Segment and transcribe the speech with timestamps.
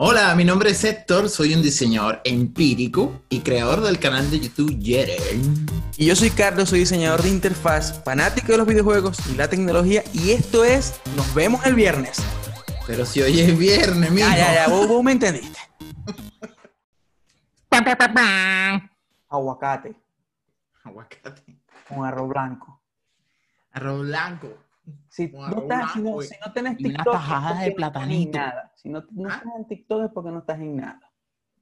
[0.00, 4.78] Hola, mi nombre es Héctor, soy un diseñador empírico y creador del canal de YouTube
[4.78, 5.66] Yeren.
[5.96, 10.04] Y yo soy Carlos, soy diseñador de interfaz, fanático de los videojuegos y la tecnología.
[10.12, 12.22] Y esto es Nos vemos el viernes.
[12.86, 14.28] Pero si hoy es viernes, mijo.
[14.28, 15.58] Ya, ya, ya, vos, vos me entendiste.
[19.28, 19.96] Aguacate
[20.84, 21.44] Aguacate.
[21.88, 22.80] con arroz blanco.
[23.72, 24.58] Arroz blanco.
[25.08, 27.72] Si no, arroz estás, si no, blanco si no tenés y una TikTok, tajada de
[27.72, 28.38] platanito.
[28.38, 28.67] nada.
[28.78, 29.34] Si no, no ¿Ah?
[29.38, 31.00] estás en TikTok es porque no estás en nada.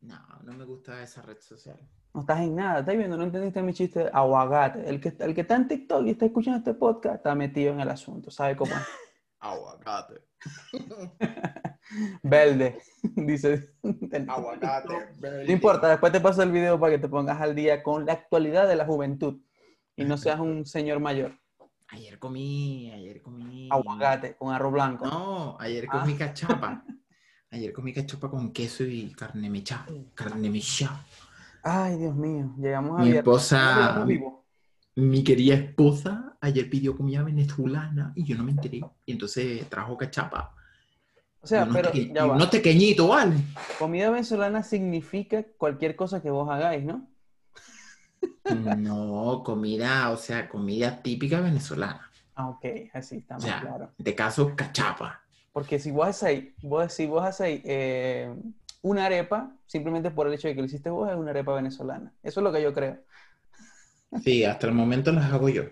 [0.02, 1.78] No, no me gusta esa red social.
[2.12, 2.80] No estás en nada.
[2.80, 3.16] ¿Estás viendo?
[3.16, 4.86] No entendiste mi chiste aguacate.
[4.86, 7.80] El que, el que está en TikTok y está escuchando este podcast está metido en
[7.80, 8.30] el asunto.
[8.30, 8.82] ¿Sabe cómo es?
[9.40, 10.26] Aguacate.
[12.22, 12.78] Verde.
[13.16, 13.70] Dice.
[14.28, 14.94] Aguacate.
[15.46, 18.12] No importa, después te paso el video para que te pongas al día con la
[18.12, 19.40] actualidad de la juventud
[19.96, 21.32] y no seas un señor mayor.
[21.88, 23.68] Ayer comí, ayer comí.
[23.70, 25.06] Aguacate con arroz blanco.
[25.06, 26.00] No, ayer Ah.
[26.00, 26.84] comí cachapa.
[27.50, 29.86] Ayer comí cachapa con queso y carne mechada.
[30.14, 31.04] Carne mechada.
[31.62, 34.34] Ay, Dios mío, llegamos a Mi esposa- ¿Cómo llegamos vivos?
[34.96, 38.80] Mi querida esposa ayer pidió comida venezolana y yo no me enteré.
[39.04, 40.54] Y entonces trajo cachapa.
[41.40, 42.34] O sea, pero teque- ya va.
[42.34, 43.36] unos pequeñitos, ¿vale?
[43.78, 47.08] Comida venezolana significa cualquier cosa que vos hagáis, ¿no?
[48.78, 52.10] No, comida, o sea, comida típica venezolana.
[52.34, 53.92] Ah, ok, así está O más sea, claro.
[53.98, 55.22] este caso, cachapa.
[55.56, 58.34] Porque si vos hacéis, vos, si vos hacéis eh,
[58.82, 62.14] una arepa, simplemente por el hecho de que lo hiciste vos, es una arepa venezolana.
[62.22, 62.98] Eso es lo que yo creo.
[64.22, 65.62] Sí, hasta el momento las hago yo.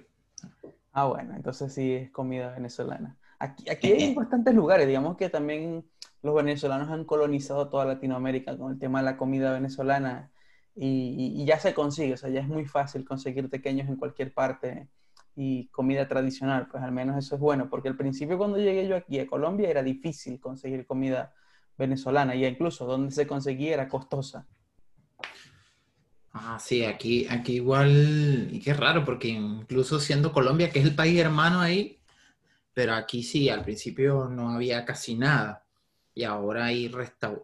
[0.93, 3.19] Ah, bueno, entonces sí es comida venezolana.
[3.39, 5.85] Aquí, aquí hay bastantes lugares, digamos que también
[6.23, 10.33] los venezolanos han colonizado toda Latinoamérica con el tema de la comida venezolana
[10.75, 10.87] y,
[11.37, 14.33] y- y ya se consigue, o sea, ya es muy fácil conseguir pequeños en cualquier
[14.33, 14.89] parte
[15.37, 18.97] y comida tradicional, pues al menos eso es bueno, porque al principio cuando llegué yo
[18.97, 21.35] aquí a Colombia era difícil conseguir comida
[21.77, 24.47] venezolana y incluso donde se conseguía era costosa.
[26.33, 30.95] Ah, sí, aquí, aquí igual, y qué raro, porque incluso siendo Colombia, que es el
[30.95, 32.01] país hermano ahí,
[32.73, 35.65] pero aquí sí, al principio no había casi nada.
[36.13, 36.93] Y ahora hay,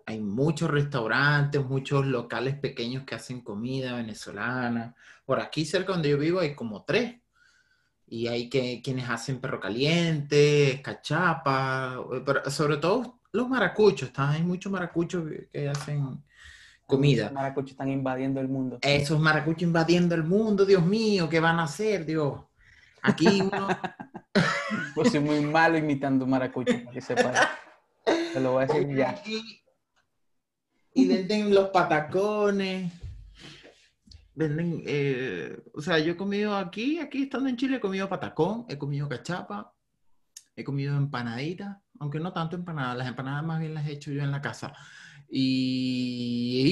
[0.06, 4.94] hay muchos restaurantes, muchos locales pequeños que hacen comida venezolana.
[5.24, 7.16] Por aquí cerca donde yo vivo hay como tres.
[8.10, 14.30] Y hay que, quienes hacen perro caliente, cachapa, eh, pero sobre todo los maracuchos, ¿está?
[14.30, 16.22] hay muchos maracuchos que, hacen
[16.84, 17.24] comida.
[17.24, 18.78] Los maracuchos están invadiendo el mundo.
[18.82, 22.40] Esos maracuchos invadiendo el mundo, Dios mío, ¿qué van a hacer, Dios?
[23.00, 23.68] Aquí uno,
[24.94, 27.58] Pues soy muy malo imitando maracucho, para
[28.04, 28.30] que.
[28.32, 29.22] Te lo voy a decir ya.
[30.94, 32.92] y venden los patacones,
[34.40, 38.64] venden, eh, o sea, yo he comido aquí, aquí estando en Chile, he comido patacón,
[38.68, 39.74] he comido cachapa,
[40.56, 44.22] he comido empanaditas, aunque no tanto empanadas, las empanadas más bien las he hecho yo
[44.22, 44.72] en la casa.
[45.28, 46.62] Y,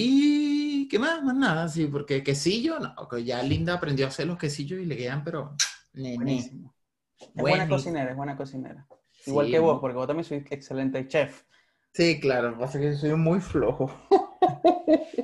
[0.84, 1.22] y ¿qué más?
[1.22, 4.86] Más nada, sí, porque quesillo, no, que ya Linda aprendió a hacer los quesillos y
[4.86, 5.54] le quedan, pero.
[5.92, 6.74] Buenísimo.
[7.20, 8.86] Es buena cocinera, es buena cocinera.
[9.26, 11.44] Igual Sí, que vos, porque vos también sois excelente chef.
[11.92, 13.90] Sí, claro, lo que pasa es que soy muy flojo.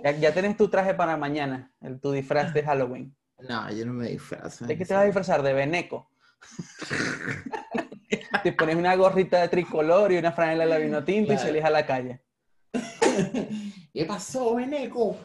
[0.04, 3.16] Ya, ya tenés tu traje para mañana, el, tu disfraz de Halloween.
[3.38, 4.66] No, yo no me disfrazo.
[4.66, 5.42] ¿De qué te vas a disfrazar?
[5.42, 6.10] De Beneco.
[8.42, 11.64] te pones una gorrita de tricolor y una franela de la vino tinto y salís
[11.64, 12.22] a la calle.
[13.92, 15.16] ¿Qué pasó, Beneco?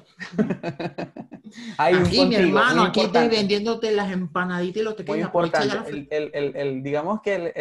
[1.77, 5.21] Hay un Aquí, mi contigo, hermano, muy aquí estoy vendiéndote las empanaditas y los Muy.
[5.21, 5.89] Aprovecha ya importante.
[5.89, 7.51] la El, el- el- el- digamos que el,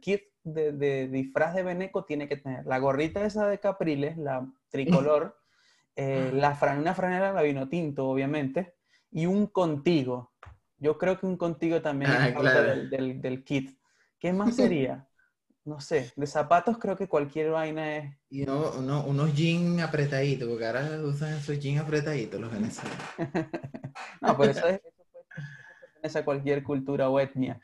[0.00, 4.46] kit de, de disfraz de Beneco tiene que tener la gorrita esa de Capriles, la
[4.70, 5.38] tricolor,
[5.96, 8.74] eh, la fran- una franela la vino tinto, obviamente,
[9.10, 10.32] y un contigo.
[10.78, 12.68] Yo creo que un contigo también Ah, es parte claro.
[12.70, 13.78] del, del- del kit.
[14.18, 15.06] ¿Qué más sería?
[15.64, 18.14] No sé, de zapatos creo que cualquier vaina es...
[18.28, 22.98] Y uno- uno- unos jeans apretaditos, porque ahora usan esos jeans apretaditos los venezolanos.
[24.20, 25.04] No, pero eso, es, eso
[25.80, 27.60] pertenece a cualquier cultura o etnia.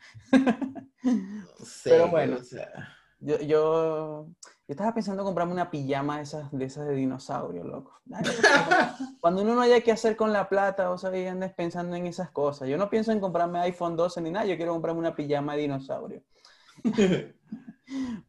[1.03, 2.37] No sé, Pero bueno.
[2.37, 2.67] o sea,
[3.19, 4.35] Yo, yo, yo
[4.67, 8.01] estaba pensando en comprarme una pijama de esas de, esas de dinosaurio, loco.
[9.21, 12.31] Cuando uno no haya que hacer con la plata, vos sabés, andes pensando en esas
[12.31, 12.67] cosas.
[12.69, 15.61] Yo no pienso en comprarme iPhone 12 ni nada, yo quiero comprarme una pijama de
[15.63, 16.23] dinosaurio.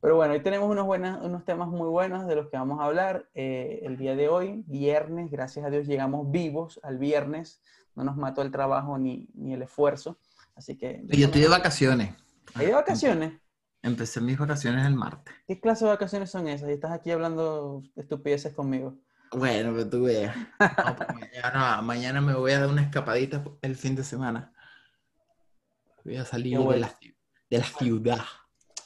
[0.00, 2.84] Pero bueno, hoy tenemos unos, buenas, unos temas muy buenos de los que vamos a
[2.84, 3.28] hablar.
[3.34, 7.60] Eh, el día de hoy, viernes, gracias a Dios llegamos vivos al viernes.
[7.94, 10.18] No nos mató el trabajo ni, ni el esfuerzo.
[10.56, 11.02] Así que...
[11.06, 12.14] yo estoy de vacaciones.
[12.54, 13.40] ¿Hay de vacaciones?
[13.82, 15.34] Empecé mis vacaciones el martes.
[15.46, 16.68] ¿Qué clase de vacaciones son esas?
[16.68, 18.98] Y estás aquí hablando estupideces conmigo.
[19.32, 20.36] Bueno, pero tú veas.
[20.60, 24.52] No, pues mañana, mañana me voy a dar una escapadita el fin de semana.
[26.04, 26.96] Voy a salir la,
[27.50, 28.20] de la ciudad.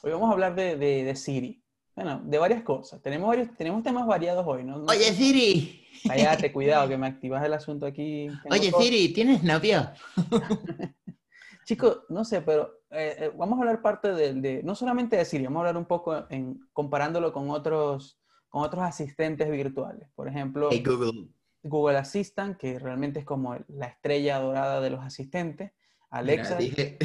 [0.07, 1.61] Hoy vamos a hablar de, de, de Siri.
[1.93, 3.01] Bueno, de varias cosas.
[3.01, 4.85] Tenemos, varios, tenemos temas variados hoy, ¿no?
[4.85, 5.85] Oye, Siri.
[6.07, 8.29] Cállate, cuidado, que me activas el asunto aquí.
[8.49, 9.85] Oye, Siri, ¿tienes novio?
[11.65, 15.43] Chicos, no sé, pero eh, eh, vamos a hablar parte de, no solamente de Siri,
[15.43, 18.17] vamos a hablar un poco en, comparándolo con otros,
[18.47, 20.07] con otros asistentes virtuales.
[20.15, 21.27] Por ejemplo, Google.
[21.63, 25.73] Google Assistant, que realmente es como la estrella dorada de los asistentes.
[26.09, 26.55] Alexa.
[26.55, 26.97] dije,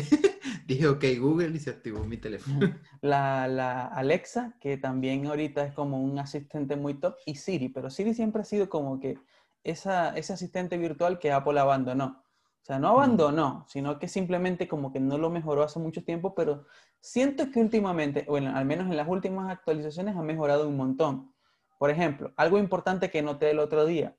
[0.74, 2.60] dije, ok, Google y se activó mi teléfono.
[3.00, 7.90] La, la, Alexa, que también ahorita es como un asistente muy top, y Siri, pero
[7.90, 9.18] Siri siempre ha sido como que
[9.64, 12.22] esa, ese asistente virtual que Apple abandonó.
[12.62, 16.32] O sea, no abandonó, sino que simplemente como que no lo mejoró hace mucho tiempo,
[16.34, 16.64] pero
[17.00, 21.34] siento que últimamente, bueno, al menos en las últimas actualizaciones ha mejorado un montón.
[21.78, 24.16] Por ejemplo, algo importante que noté el otro día.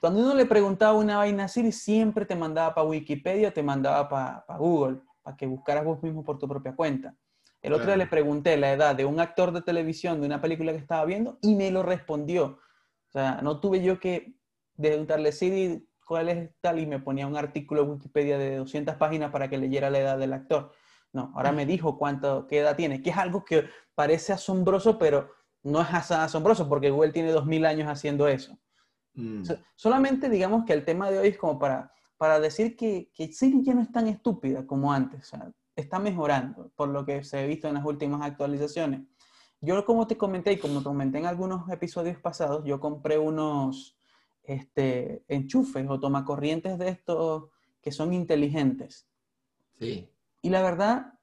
[0.00, 4.08] Cuando uno le preguntaba una vaina a Siri, siempre te mandaba para Wikipedia, te mandaba
[4.08, 7.14] para Google, para que buscaras vos mismo por tu propia cuenta.
[7.60, 10.72] El otro día le pregunté la edad de un actor de televisión de una película
[10.72, 12.60] que estaba viendo y me lo respondió.
[13.08, 14.32] O sea, no tuve yo que
[14.74, 19.30] preguntarle, Siri, cuál es tal, y me ponía un artículo de Wikipedia de 200 páginas
[19.30, 20.72] para que leyera la edad del actor.
[21.12, 25.30] No, ahora me dijo cuánto, qué edad tiene, que es algo que parece asombroso, pero
[25.62, 28.58] no es asombroso porque Google tiene 2000 años haciendo eso.
[29.12, 29.42] Mm.
[29.74, 33.62] solamente digamos que el tema de hoy es como para, para decir que, que Siri
[33.62, 37.38] ya no es tan estúpida como antes, o sea, está mejorando por lo que se
[37.38, 39.02] ha visto en las últimas actualizaciones.
[39.60, 43.96] Yo como te comenté y como te comenté en algunos episodios pasados, yo compré unos,
[44.42, 47.50] este, enchufes o tomacorrientes de estos
[47.80, 49.06] que son inteligentes.
[49.78, 50.10] Sí.
[50.42, 51.14] Y la verdad,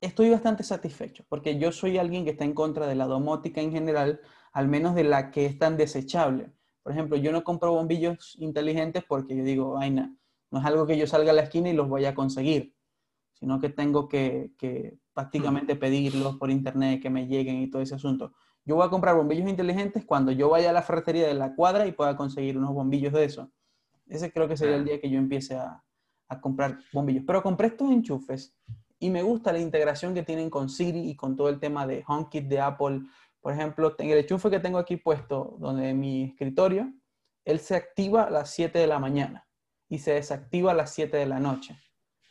[0.00, 3.72] estoy bastante satisfecho, porque yo soy alguien que está en contra de la domótica en
[3.72, 4.20] general,
[4.52, 6.52] al menos de la que es tan desechable.
[6.84, 10.14] Por ejemplo, yo no compro bombillos inteligentes porque yo digo, vaina,
[10.52, 12.76] no es algo que yo salga a la esquina y los voy a conseguir,
[13.32, 17.94] sino que tengo que, que prácticamente pedirlos por internet, que me lleguen y todo ese
[17.96, 18.32] asunto.
[18.66, 21.86] Yo voy a comprar bombillos inteligentes cuando yo vaya a la ferretería de la cuadra
[21.86, 23.50] y pueda conseguir unos bombillos de eso.
[24.06, 25.82] Ese creo que sería el día que yo empiece a,
[26.40, 27.22] comprar bombillos.
[27.26, 28.56] Pero compré estos enchufes
[28.98, 32.02] y me gusta la integración que tienen con Siri y con todo el tema de
[32.06, 33.02] HomeKit de Apple.
[33.44, 36.90] Por ejemplo, el enchufe que tengo aquí puesto, donde mi escritorio,
[37.44, 39.46] él se activa a las 7 de la mañana
[39.86, 41.78] y se desactiva a las 7 de la noche.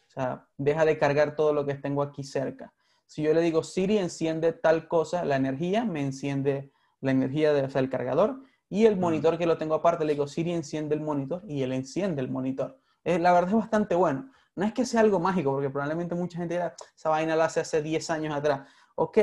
[0.07, 2.74] O sea, deja de cargar todo lo que tengo aquí cerca.
[3.06, 7.65] Si yo le digo Siri enciende tal cosa, la energía me enciende la energía del
[7.65, 11.44] o cargador y el monitor que lo tengo aparte, le digo Siri enciende el monitor
[11.48, 12.80] y él enciende el monitor.
[13.04, 14.31] la verdad es bastante bueno.
[14.56, 17.60] No es que sea algo mágico, porque probablemente mucha gente dirá, esa vaina la hace
[17.60, 18.68] hace 10 años atrás.
[18.95, 19.19] Ok,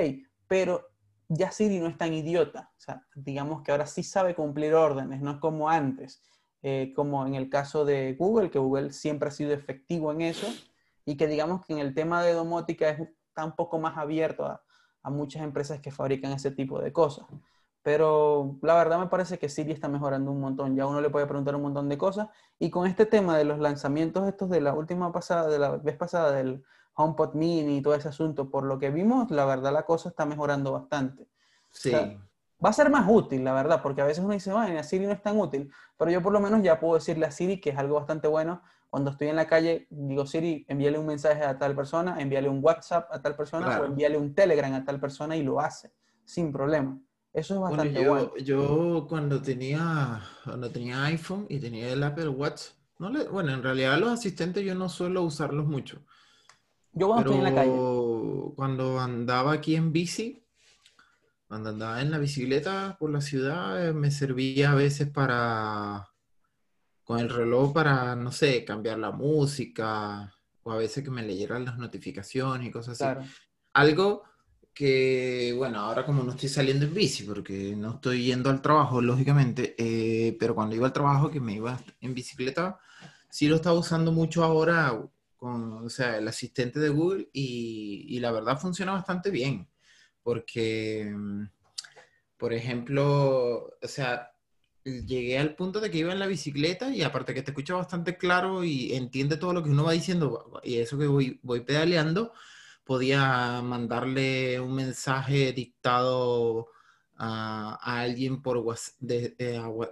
[0.46, 0.90] pero
[1.30, 2.70] ya Siri no es tan idiota.
[2.76, 6.22] O sea, digamos que ahora sí sabe cumplir órdenes, no es como antes.
[6.62, 10.46] Eh, como en el caso de Google, que Google siempre ha sido efectivo en eso,
[11.06, 14.44] y que digamos que en el tema de domótica es está un poco más abierto
[14.44, 14.62] a,
[15.04, 17.26] muchas empresas que fabrican ese tipo de cosas.
[17.82, 20.76] Pero la verdad me parece que Siri está mejorando un montón.
[20.76, 22.28] Ya uno le puede preguntar un montón de cosas.
[22.58, 25.96] Y con este tema de los lanzamientos estos de la última pasada, de la vez
[25.96, 26.62] pasada del
[26.94, 30.26] HomePod Mini y todo ese asunto, por lo que vimos, la verdad la cosa está
[30.26, 31.28] mejorando bastante.
[31.70, 31.92] Sí.
[31.92, 35.12] va a ser más útil, la verdad, porque a veces uno dice, bueno, Siri no
[35.12, 37.78] es tan útil, pero yo por lo menos ya puedo decirle a Siri que es
[37.78, 41.76] algo bastante bueno, cuando estoy en la calle, digo, Siri, envíale un mensaje a tal
[41.76, 45.44] persona, envíale un WhatsApp a tal persona o envíale un Telegram a tal persona y
[45.44, 45.92] lo hace,
[46.24, 47.00] sin problema.
[47.32, 48.36] Eso es bastante bueno.
[48.38, 52.62] Yo, cuando tenía, cuando tenía iPhone y tenía el Apple Watch,
[52.98, 56.02] no le, bueno, en realidad los asistentes yo no suelo usarlos mucho.
[56.92, 58.52] Yo cuando estoy en la calle.
[58.56, 60.42] Cuando andaba aquí en bici,
[61.46, 66.10] cuando andaba en la bicicleta por la ciudad, eh, me servía a veces para
[67.04, 70.32] con el reloj para, no sé, cambiar la música
[70.62, 73.28] o a veces que me leyeran las notificaciones y cosas así.
[73.72, 74.22] Algo
[74.72, 79.00] que, bueno, ahora como no estoy saliendo en bici, porque no estoy yendo al trabajo,
[79.00, 82.78] lógicamente, eh, pero cuando iba al trabajo, que me iba en bicicleta,
[83.28, 84.96] sí lo estaba usando mucho ahora
[85.40, 89.68] con, o sea, el asistente de Google y, y la verdad funciona bastante bien,
[90.22, 91.44] porque, mm,
[92.36, 94.30] por ejemplo, o sea,
[94.84, 98.16] llegué al punto de que iba en la bicicleta y aparte que te escucha bastante
[98.16, 102.32] claro y entiende todo lo que uno va diciendo y eso que voy, voy pedaleando,
[102.84, 106.68] podía mandarle un mensaje dictado
[107.16, 108.64] a, alguien por
[109.08, 109.34] eh,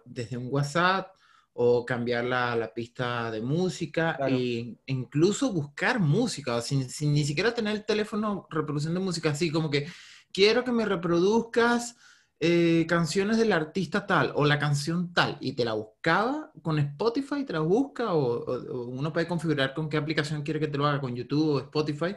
[0.05, 1.15] desde un WhatsApp
[1.61, 7.53] o cambiar la, la pista de música e incluso buscar música sin, sin ni siquiera
[7.53, 9.89] tener el teléfono reproduciendo música así como que
[10.33, 11.97] quiero que me reproduzcas
[12.39, 17.45] eh, canciones del artista tal o la canción tal y te la buscaba con Spotify,
[17.45, 21.01] te la busca o, uno puede configurar con qué aplicación quiere que te lo haga,
[21.01, 22.15] con YouTube o Spotify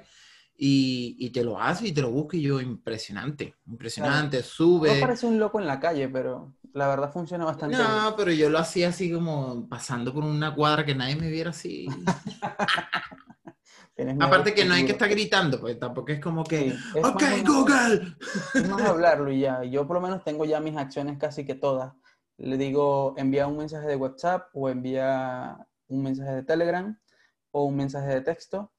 [0.55, 4.93] y, te lo hace y te lo busca y yo, impresionante, impresionante, sube.
[4.93, 8.49] No parece un loco en la calle, pero la verdad funciona bastante No, pero yo
[8.49, 11.87] lo hacía así como pasando por una cuadra que nadie me viera así.
[14.19, 16.73] Aparte que no hay que estar gritando, pues tampoco es como que,
[17.03, 18.15] ok, Google.
[18.55, 19.63] Es más hablarlo y ya.
[19.63, 21.93] Yo por lo menos tengo ya mis acciones casi que todas.
[22.37, 26.99] Le digo, envía un mensaje de WhatsApp o envía un mensaje de Telegram
[27.51, 28.71] o un mensaje de texto,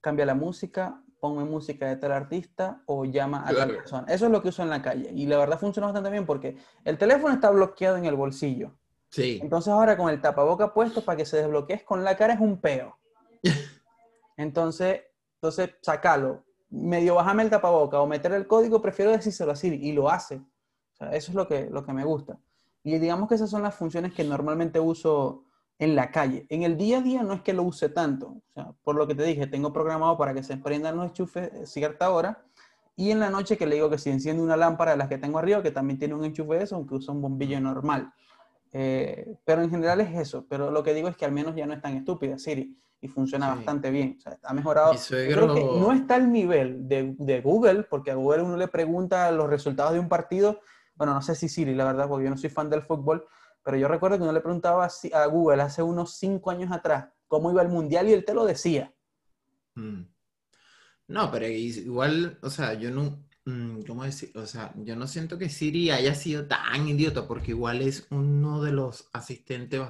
[0.00, 4.06] cambia la música, ponme música de tal artista o llama a tal persona.
[4.08, 5.10] Eso es lo que uso en la calle.
[5.14, 8.72] Y la verdad funciona bastante bien porque el teléfono está bloqueado en el bolsillo.
[9.10, 9.38] Sí.
[9.42, 12.60] Entonces ahora con el tapaboca puesto para que se desbloquee con la cara es un
[12.60, 12.96] peo.
[14.36, 15.00] Entonces,
[15.34, 16.44] entonces sacalo.
[16.70, 20.36] Medio bajame el tapaboca o meter el código, prefiero decírselo así y lo hace.
[20.36, 22.38] O sea, eso es lo que, lo que me gusta.
[22.84, 25.47] Y digamos que esas son las funciones que normalmente uso
[25.78, 26.46] en la calle.
[26.48, 28.26] En el día a día no es que lo use tanto.
[28.28, 31.52] O sea, por lo que te dije, tengo programado para que se prendan los enchufes
[31.52, 32.44] a cierta hora.
[32.96, 35.18] Y en la noche que le digo que si enciende una lámpara de las que
[35.18, 38.12] tengo arriba, que también tiene un enchufe de eso, aunque usa un bombillo normal.
[38.72, 40.44] Eh, pero en general es eso.
[40.48, 43.06] Pero lo que digo es que al menos ya no es tan estúpida Siri y
[43.06, 44.16] funciona bastante bien.
[44.18, 44.92] O sea, ha mejorado.
[45.08, 49.30] Creo que no está al nivel de, de, Google, porque a Google uno le pregunta
[49.30, 50.60] los resultados de un partido.
[50.96, 53.24] Bueno, no sé si Siri, la verdad, porque yo no soy fan del fútbol,
[53.68, 57.50] pero yo recuerdo que uno le preguntaba a Google hace unos cinco años atrás cómo
[57.50, 58.94] iba el mundial y él te lo decía.
[59.74, 60.04] Mm.
[61.08, 64.32] No, pero igual, o sea, yo no, mm, ¿cómo decir?
[64.36, 68.62] O sea, yo no siento que Siri haya sido tan idiota, porque igual es uno
[68.62, 69.82] de los asistentes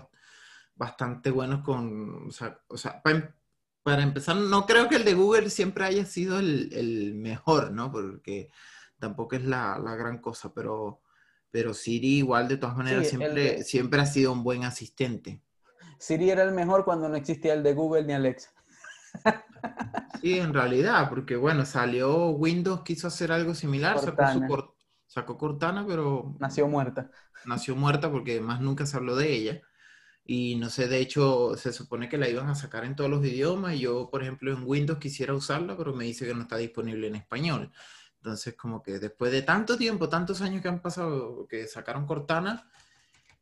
[0.75, 5.51] bastante buenos con, o sea, o sea para, empezar, no creo que el de Google
[5.51, 7.93] siempre haya sido el, mejor, ¿no?
[7.93, 8.51] Porque
[8.99, 11.01] tampoco es la gran cosa, pero
[11.51, 15.41] pero Siri igual de todas maneras siempre, siempre ha sido un buen asistente.
[15.99, 18.53] Siri era el mejor cuando no existía el de Google ni Alexa.
[20.21, 23.99] Sí, en realidad, porque bueno, salió Windows, quiso hacer algo similar,
[25.07, 26.37] sacó, Cortana, pero...
[26.39, 27.11] Nació muerta.
[27.45, 29.63] Nació muerta porque más nunca se habló de ella.
[30.25, 33.25] Y no sé, de hecho, se supone que la iban a sacar en todos los
[33.25, 33.79] idiomas.
[33.79, 37.17] Yo, por ejemplo, en Windows quisiera usarla, pero me dice que no está disponible en
[37.17, 37.73] español.
[38.19, 42.69] Entonces, como que después de tanto tiempo, tantos años que han pasado, que sacaron Cortana,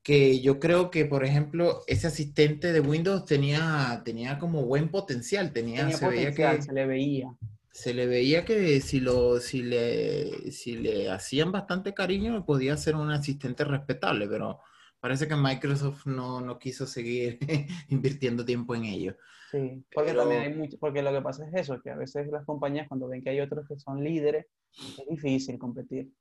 [0.02, 5.52] que yo creo que, por ejemplo, ese asistente de Windows tenía, tenía como buen potencial,
[5.52, 7.34] tenía, se veía que se le veía.
[7.72, 12.94] Se le veía que si, lo, si, le, si le hacían bastante cariño, podía ser
[12.94, 14.60] un asistente respetable, pero
[15.00, 17.38] parece que Microsoft no, no quiso seguir
[17.88, 19.16] invirtiendo tiempo en ello.
[19.50, 22.44] Sí, porque también hay mucho, porque lo que pasa es eso, que a veces las
[22.44, 26.12] compañías cuando ven que hay otros que son líderes, es difícil competir.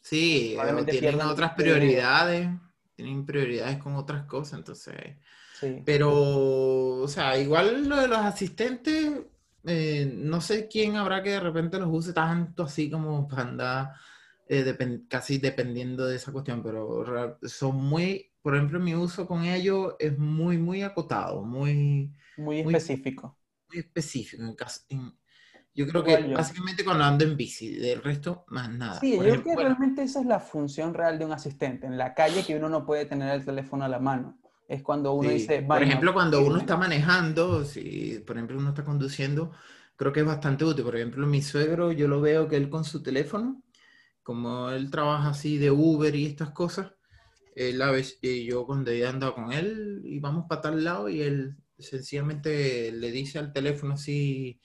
[0.00, 0.56] Sí,
[0.88, 2.48] tienen otras prioridades,
[2.94, 4.94] tienen prioridades con otras cosas, entonces...
[5.58, 5.82] Sí.
[5.84, 9.12] Pero, o sea, igual lo de los asistentes,
[9.64, 13.92] eh, no sé quién habrá que de repente los use tanto así como para andar
[14.48, 19.96] eh, casi dependiendo de esa cuestión, pero son muy, por ejemplo, mi uso con ellos
[19.98, 22.10] es muy, muy acotado, muy...
[22.38, 23.38] Muy específico.
[23.68, 24.42] Muy, específico.
[24.88, 25.12] En,
[25.74, 29.00] yo creo que básicamente cuando ando en bici, del resto, más nada.
[29.00, 31.86] Sí, yo creo que realmente esa es la función real de un asistente.
[31.86, 34.38] En la calle que uno no puede tener el teléfono a la mano.
[34.68, 35.62] Es cuando uno dice...
[35.62, 39.52] Por ejemplo, cuando uno está manejando, si por ejemplo uno está conduciendo,
[39.96, 40.84] creo que es bastante útil.
[40.84, 43.62] Por ejemplo, mi suegro, yo lo veo que él con su teléfono,
[44.22, 46.92] como él trabaja así de Uber y estas cosas,
[47.54, 51.20] él a veces, yo cuando he andado con él y vamos para tal lado y
[51.20, 54.60] él sencillamente le dice al teléfono así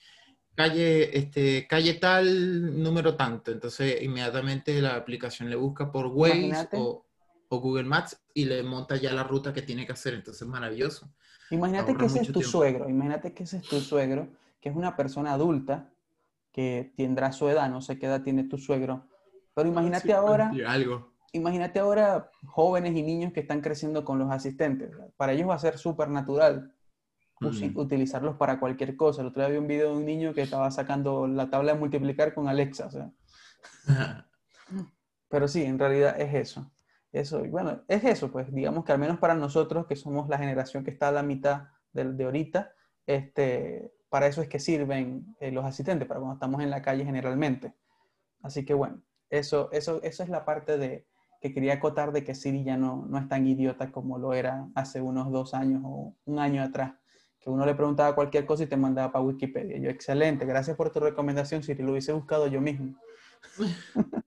[0.56, 3.52] calle, este, calle tal, número tanto.
[3.52, 7.04] Entonces, inmediatamente la aplicación le busca por Waze o,
[7.48, 10.14] Google Maps y le monta ya la ruta que tiene que hacer.
[10.14, 11.08] Entonces, es maravilloso.
[11.50, 12.88] Imagínate que ese es tu suegro.
[12.88, 14.28] Imagínate que ese es tu suegro,
[14.60, 15.88] que es una persona adulta
[16.50, 19.06] que tendrá su edad, no sé qué edad tiene tu suegro.
[19.54, 20.50] Pero imagínate ahora.
[20.66, 21.12] Algo.
[21.32, 24.90] Imagínate ahora jóvenes y niños que están creciendo con los asistentes.
[25.16, 26.72] Para ellos va a ser súper natural
[27.40, 29.20] utilizarlos para cualquier cosa.
[29.20, 31.78] El otro día vi un video de un niño que estaba sacando la tabla de
[31.78, 32.88] multiplicar con Alexa.
[35.28, 36.72] Pero sí, en realidad es eso.
[37.12, 40.84] Eso, bueno, es eso, pues digamos que al menos para nosotros, que somos la generación
[40.84, 42.72] que está a la mitad de, de ahorita,
[43.06, 47.04] este, para eso es que sirven eh, los asistentes, para cuando estamos en la calle
[47.04, 47.74] generalmente.
[48.42, 51.06] Así que bueno, eso, eso, eso es la parte de,
[51.40, 54.68] que quería acotar de que Siri ya no, no es tan idiota como lo era
[54.74, 56.94] hace unos dos años o un año atrás
[57.46, 59.78] uno le preguntaba cualquier cosa y te mandaba para Wikipedia.
[59.78, 62.96] Yo, excelente, gracias por tu recomendación, si lo hubiese buscado yo mismo.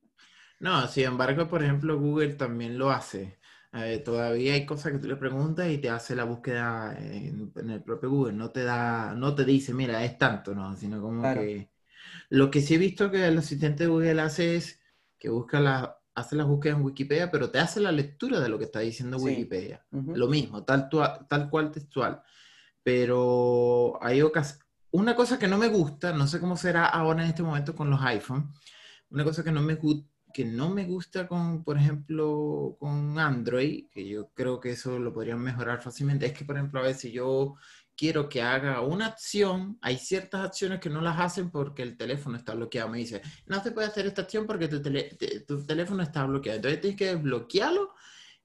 [0.61, 3.39] No, sin embargo, por ejemplo, Google también lo hace.
[3.71, 7.81] eh, todavía hay cosas que tú le preguntas y te hace la búsqueda en, el
[7.81, 8.33] propio Google.
[8.33, 10.75] No te da, no te dice, mira, es tanto, ¿no?
[10.75, 11.71] Sino como que.
[12.29, 14.81] Lo que sí he visto que el asistente de Google hace es
[15.17, 18.57] que busca la, hace las búsquedas en Wikipedia, pero te hace la lectura de lo
[18.57, 19.85] que está diciendo Wikipedia.
[19.91, 22.21] Lo mismo, tal, tal cual textual.
[22.83, 24.65] Pero hay ocasiones.
[24.91, 27.89] Una cosa que no me gusta, no sé cómo será ahora en este momento con
[27.89, 28.51] los iPhone,
[29.11, 29.77] una cosa que no me
[30.33, 35.13] que no me gusta con, por ejemplo, con Android, que yo creo que eso lo
[35.13, 37.55] podrían mejorar fácilmente, es que, por ejemplo, a veces yo
[37.99, 42.37] quiero que haga una acción, hay ciertas acciones que no las hacen porque el teléfono
[42.37, 42.89] está bloqueado.
[42.89, 46.57] Me dice, no se puede hacer esta acción porque tu, tu teléfono está bloqueado.
[46.57, 47.93] Entonces tienes que desbloquearlo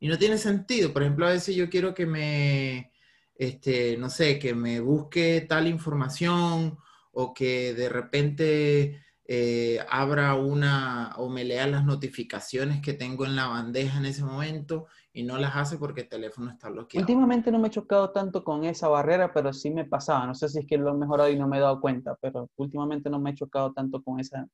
[0.00, 0.92] y no tiene sentido.
[0.92, 2.93] Por ejemplo, a veces yo quiero que me,
[3.34, 6.78] este, no sé, que me busque tal información
[7.12, 13.36] o que de repente eh, abra una o me lea las notificaciones que tengo en
[13.36, 17.02] la bandeja en ese momento y no las hace porque el teléfono está bloqueado.
[17.02, 20.26] Últimamente no me he chocado tanto con esa barrera, pero sí me pasaba.
[20.26, 22.50] No sé si es que lo he mejorado y no me he dado cuenta, pero
[22.56, 24.46] últimamente no me he chocado tanto con esa,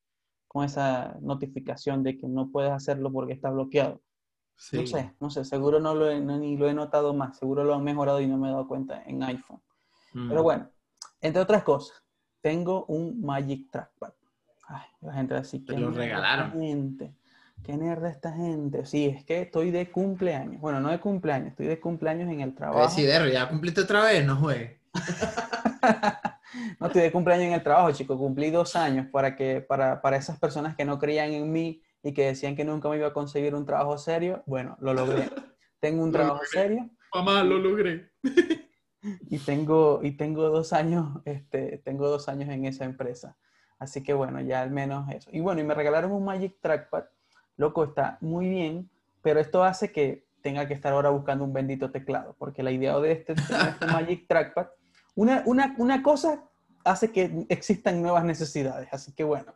[0.46, 4.00] con esa notificación de que no puedes hacerlo porque está bloqueado.
[4.72, 7.74] No sé, no sé, seguro no lo he, ni lo he notado más, seguro lo
[7.74, 9.60] he mejorado y no me he dado cuenta en iPhone.
[10.12, 10.42] Pero mm.
[10.42, 10.70] bueno,
[11.20, 12.02] entre otras cosas,
[12.40, 14.12] tengo un Magic Trackpad.
[14.68, 15.60] Ay, la gente así.
[15.60, 16.52] Te lo regalaron.
[16.52, 17.14] Gente?
[17.64, 18.86] ¿Qué nerd esta gente?
[18.86, 20.60] Sí, es que estoy de cumpleaños.
[20.60, 22.88] Bueno, no de cumpleaños, estoy de cumpleaños en el trabajo.
[22.88, 24.78] Sí, ya cumpliste otra vez, no juegues.
[26.80, 28.16] no, estoy de cumpleaños en el trabajo, chicos.
[28.16, 32.12] Cumplí dos años para, que, para, para esas personas que no creían en mí y
[32.12, 34.42] que decían que nunca me iba a conseguir un trabajo serio.
[34.46, 35.28] Bueno, lo logré.
[35.80, 36.88] Tengo un trabajo serio.
[37.14, 38.10] Mamá, lo logré.
[39.02, 43.36] y tengo, y tengo dos años, este, tengo dos años en esa empresa.
[43.78, 45.30] Así que bueno, ya al menos eso.
[45.32, 47.04] Y bueno, y me regalaron un Magic Trackpad.
[47.56, 48.90] Loco, está muy bien,
[49.22, 52.98] pero esto hace que tenga que estar ahora buscando un bendito teclado, porque la idea
[52.98, 54.68] de este, este Magic Trackpad,
[55.14, 56.44] una, una, una, cosa
[56.84, 58.88] hace que existan nuevas necesidades.
[58.92, 59.54] Así que bueno,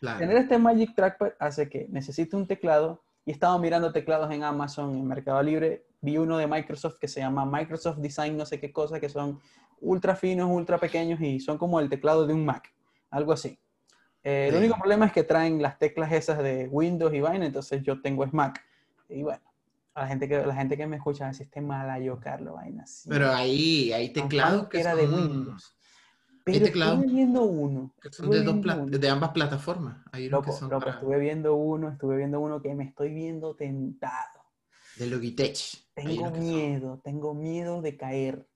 [0.00, 3.02] tener este Magic Trackpad hace que necesite un teclado.
[3.24, 5.84] Y estaba mirando teclados en Amazon, en Mercado Libre.
[6.00, 9.40] Vi uno de Microsoft que se llama Microsoft Design, no sé qué cosa, que son
[9.80, 12.72] ultra finos, ultra pequeños y son como el teclado de un Mac,
[13.10, 13.58] algo así.
[14.22, 17.82] Eh, el único problema es que traen las teclas esas de Windows y vaina, entonces
[17.82, 18.60] yo tengo es Mac.
[19.08, 19.42] Y bueno,
[19.94, 22.82] a la gente que, la gente que me escucha dice, este mala yo, Carlos, vaina
[22.82, 23.08] así.
[23.08, 25.75] Pero ahí hay teclados que era de Windows.
[26.46, 27.92] Pero estuve viendo uno.
[28.12, 30.04] son de, de, ambas plataformas.
[30.12, 33.56] Hay loco, que son loco, estuve viendo uno, estuve viendo uno que me estoy viendo
[33.56, 34.44] tentado.
[34.96, 35.88] De Logitech.
[35.92, 38.46] Tengo miedo, tengo miedo de caer.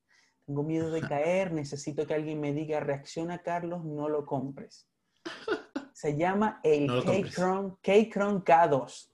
[0.46, 4.86] Tengo miedo de caer, necesito que alguien me diga, reacciona Carlos, no lo compres.
[5.92, 9.10] Se llama el K-Cron K2.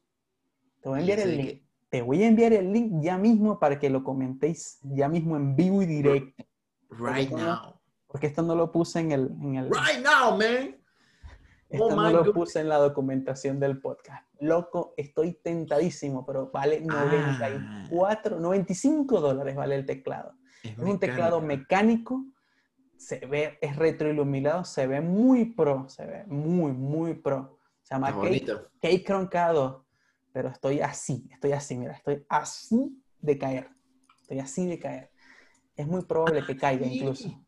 [0.83, 1.63] Te voy a enviar el link.
[1.89, 5.57] Te voy a enviar el link ya mismo para que lo comentéis ya mismo en
[5.57, 6.45] vivo y directo.
[6.91, 7.76] Right now.
[8.17, 10.75] Porque esto no lo puse en el, en el Right now, man.
[11.69, 14.27] Esto oh no lo puse en la documentación del podcast.
[14.41, 20.33] Loco, estoy tentadísimo, pero vale 94, 95 dólares vale el teclado.
[20.63, 22.25] Es, un teclado mecánico
[22.97, 27.59] se ve, es retroiluminado, se ve muy pro, se ve muy, muy pro.
[27.83, 28.19] Se llama
[28.81, 29.85] Cake Croncado,
[30.33, 33.69] pero estoy así, estoy así, mira, estoy así de caer.
[34.23, 35.11] Estoy así de caer.
[35.77, 37.46] Es muy probable que caiga incluso.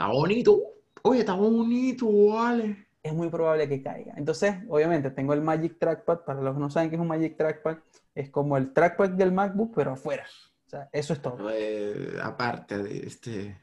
[0.00, 0.62] Está bonito.
[1.02, 2.86] Oye, está bonito, vale.
[3.02, 4.14] Es muy probable que caiga.
[4.16, 6.20] Entonces, obviamente, tengo el Magic Trackpad.
[6.20, 7.76] Para los que no saben qué es un Magic Trackpad,
[8.14, 10.24] es como el trackpad del MacBook, pero afuera.
[10.66, 11.50] O sea, eso es todo.
[11.52, 13.60] Eh, aparte de este.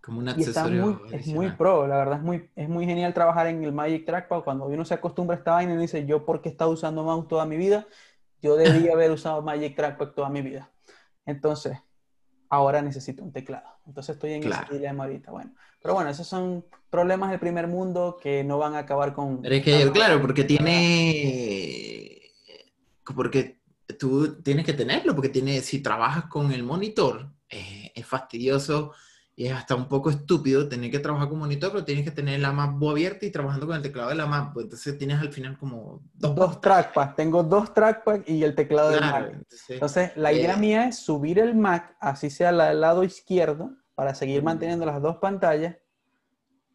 [0.00, 1.02] Como un accesorio.
[1.10, 4.44] es muy pro, la verdad es muy, es muy genial trabajar en el Magic Trackpad.
[4.44, 7.26] Cuando uno se acostumbra a esta vaina y dice, yo porque he estado usando mouse
[7.26, 7.88] toda mi vida,
[8.40, 10.70] yo debía haber usado Magic Trackpad toda mi vida.
[11.26, 11.76] Entonces,
[12.50, 13.78] ahora necesito un teclado.
[13.86, 15.30] Entonces estoy en ese dilema ahorita.
[15.30, 19.40] Bueno, pero bueno, esos son problemas del primer mundo que no van a acabar con...
[19.40, 22.20] Pero es que, claro, porque tiene...
[23.14, 23.60] Porque
[23.98, 28.92] tú tienes que tenerlo, porque tiene, si trabajas con el monitor, eh, es fastidioso
[29.40, 32.40] y es hasta un poco estúpido tener que trabajar con monitor, pero tienes que tener
[32.40, 34.52] la MacBook abierta y trabajando con el teclado de la MacBook.
[34.52, 37.16] Pues, entonces tienes al final como dos, dos trackpads.
[37.16, 39.32] Tengo dos trackpads y el teclado de Mac.
[39.70, 44.14] Entonces, la idea eh, mía es subir el Mac, así sea al lado izquierdo, para
[44.14, 45.74] seguir manteniendo las dos pantallas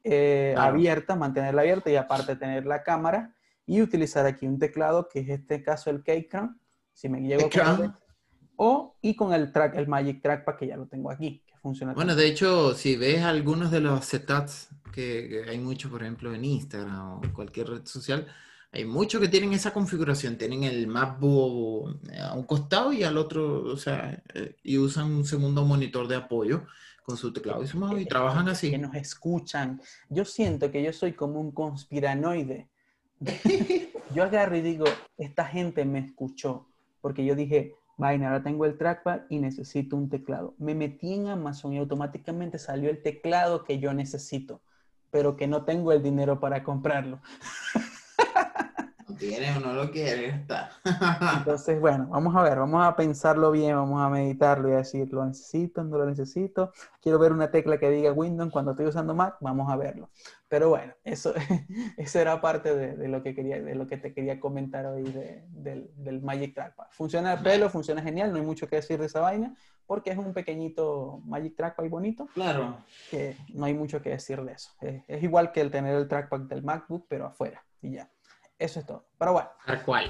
[0.04, 3.36] eh, abiertas, mantenerla abierta y aparte tener la cámara
[3.68, 6.60] y utilizar aquí un teclado, que es este caso el Keychron,
[6.94, 7.96] si me llego con
[8.56, 11.44] o y con el track, el Magic Trackpad que ya lo tengo aquí.
[11.96, 16.46] Bueno, de hecho, si ves algunos de los setups que, hay muchos, por ejemplo, en
[16.46, 18.28] Instagram o cualquier red social,
[18.72, 23.64] Hay muchos que tienen esa configuración, tienen el MacBook a un costado y al otro,
[23.64, 26.66] o sea, eh, y usan un segundo monitor de apoyo
[27.04, 28.70] con su teclado y su mouse y trabajan así.
[28.70, 29.82] Que nos escuchan.
[30.10, 32.68] Yo siento que yo soy como un conspiranoide.
[34.14, 34.86] yo agarro y digo,
[35.18, 36.68] esta gente me escuchó,
[37.00, 40.56] porque yo dije, vaina, ahora tengo el trackpad y necesito un teclado.
[40.58, 44.62] Me metí en Amazon y automáticamente salió el teclado que yo necesito,
[45.12, 47.20] pero que no tengo el dinero para comprarlo.
[49.18, 50.72] Tiene o no lo quiere, está.
[51.38, 55.12] Entonces, bueno, vamos a ver, vamos a pensarlo bien, vamos a meditarlo y a decir,
[55.12, 55.84] ¿lo necesito?
[55.84, 56.72] ¿No lo necesito?
[57.02, 60.10] Quiero ver una tecla que diga Windows cuando estoy usando Mac, vamos a verlo.
[60.48, 61.34] Pero bueno, eso,
[61.98, 65.90] eso era parte de, lo que quería, de lo que te quería comentar hoy del,
[65.96, 66.86] del, Magic Trackpad.
[66.92, 70.18] Funciona el pelo, funciona genial, no hay mucho que decir de esa vaina, porque es
[70.18, 72.28] un pequeñito Magic Trackpad bonito.
[72.34, 72.78] Claro.
[73.10, 74.72] Que no hay mucho que decir de eso.
[74.82, 78.10] es igual que el tener el trackpad del MacBook, pero afuera, y ya.
[78.58, 79.06] Eso es todo.
[79.18, 79.50] Pero bueno.
[79.66, 80.06] Tal cual.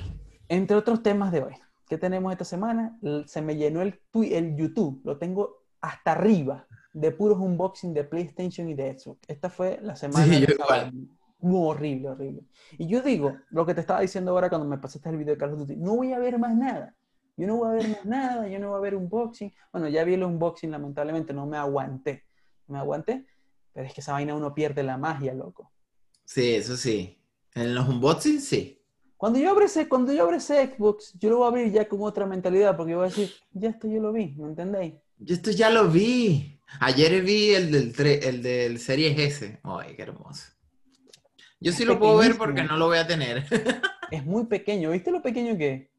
[0.47, 1.55] Entre otros temas de hoy,
[1.87, 2.99] ¿qué tenemos esta semana?
[3.25, 8.69] Se me llenó el, el YouTube, lo tengo hasta arriba de puros unboxing de PlayStation
[8.69, 9.19] y de Xbox.
[9.27, 10.25] Esta fue la semana.
[10.25, 10.93] Sí, igual.
[11.39, 12.43] Muy horrible, horrible.
[12.77, 15.39] Y yo digo, lo que te estaba diciendo ahora cuando me pasaste el video de
[15.39, 16.95] Carlos Duty, no voy a ver más nada.
[17.37, 19.53] Yo no voy a ver más nada, yo no voy a ver unboxing.
[19.71, 22.23] Bueno, ya vi el unboxing, lamentablemente no me aguanté.
[22.67, 23.25] Me aguanté,
[23.73, 25.71] pero es que esa vaina uno pierde la magia, loco.
[26.23, 27.21] Sí, eso sí.
[27.55, 28.81] En los unboxings, sí.
[29.17, 32.01] Cuando yo abre ese, cuando yo abre Xbox, yo lo voy a abrir ya con
[32.01, 34.95] otra mentalidad, porque voy a decir, ya esto yo lo vi, ¿me entendéis?
[35.17, 36.59] Yo esto ya lo vi.
[36.81, 39.59] Ayer vi el del, el del Series S.
[39.63, 40.43] Ay, qué hermoso.
[41.61, 43.45] Yo sí lo puedo ver porque no lo voy a tener.
[44.11, 44.91] es muy pequeño.
[44.91, 45.89] ¿Viste lo pequeño que es?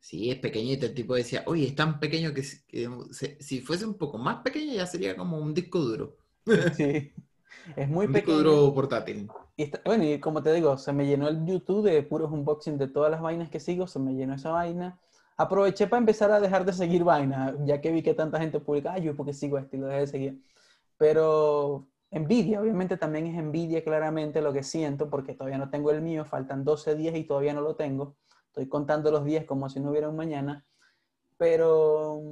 [0.00, 0.86] Sí, es pequeñito.
[0.86, 4.86] El tipo decía, oye, es tan pequeño que, si fuese un poco más pequeño ya
[4.86, 6.16] sería como un disco duro.
[6.76, 7.12] sí.
[7.76, 9.28] Es muy un Disco duro portátil.
[9.60, 12.88] Y bueno, y como te digo, se me llenó el YouTube de puros unboxing de
[12.88, 14.98] todas las vainas que sigo, se me llenó esa vaina.
[15.36, 18.94] Aproveché para empezar a dejar de seguir vainas, ya que vi que tanta gente publica,
[18.94, 20.42] ay, yo porque sigo esto y lo dejé de seguir.
[20.96, 26.00] Pero envidia, obviamente también es envidia claramente lo que siento, porque todavía no tengo el
[26.00, 28.16] mío, faltan 12 días y todavía no lo tengo.
[28.46, 30.64] Estoy contando los días como si no hubiera un mañana.
[31.36, 32.22] Pero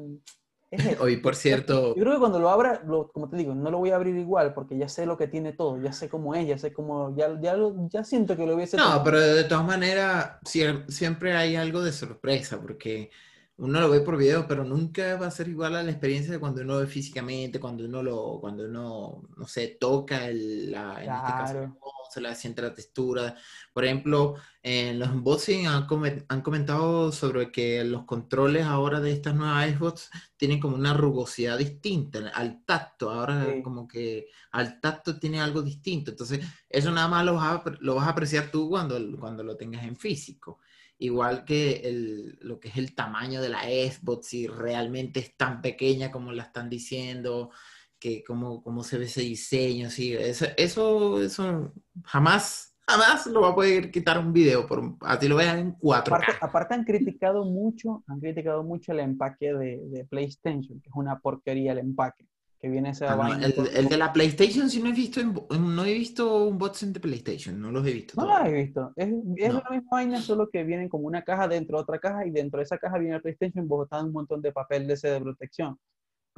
[1.01, 1.95] Hoy, por cierto.
[1.95, 4.53] Yo creo que cuando lo abra, como te digo, no lo voy a abrir igual
[4.53, 7.41] porque ya sé lo que tiene todo, ya sé cómo es, ya sé cómo, ya,
[7.41, 7.57] ya,
[7.91, 8.77] ya siento que lo hubiese.
[8.77, 13.11] No, pero de todas maneras, siempre hay algo de sorpresa porque
[13.57, 16.39] uno lo ve por video, pero nunca va a ser igual a la experiencia de
[16.39, 21.03] cuando uno lo ve físicamente, cuando uno lo, cuando uno, no sé, toca el, la,
[21.03, 21.77] en este caso,
[22.11, 23.37] se le siente la textura.
[23.73, 25.87] Por ejemplo, en los unboxing han,
[26.29, 31.59] han, comentado sobre que los controles ahora de estas nuevas Xbox tienen como una rugosidad
[31.59, 33.11] distinta al tacto.
[33.11, 36.11] Ahora como que al tacto tiene algo distinto.
[36.11, 39.57] Entonces, eso nada más lo vas a, lo vas a apreciar tú cuando, cuando lo
[39.57, 40.59] tengas en físico
[40.99, 45.63] igual que el, lo que es el tamaño de la Xbox, si realmente es tan
[45.63, 47.51] pequeña como la están diciendo,
[47.99, 51.73] que cómo, cómo se ve ese diseño, sí, eso, eso, eso
[52.05, 56.15] jamás, jamás lo va a poder quitar un video, por, ti lo vean en 4
[56.15, 60.95] aparte, aparte, han criticado mucho, han criticado mucho el empaque de, de PlayStation, que es
[60.95, 62.29] una porquería el empaque
[62.61, 66.45] que viene ese ah, el, de la PlayStation sí no he visto no he visto
[66.45, 68.21] un boxing de PlayStation, no los he visto.
[68.21, 68.93] No los he visto.
[68.97, 72.27] Es, es la misma vaina, solo que vienen como una caja dentro de otra caja
[72.27, 75.09] y dentro de esa caja viene el PlayStation botado un montón de papel de ese
[75.09, 75.79] de protección.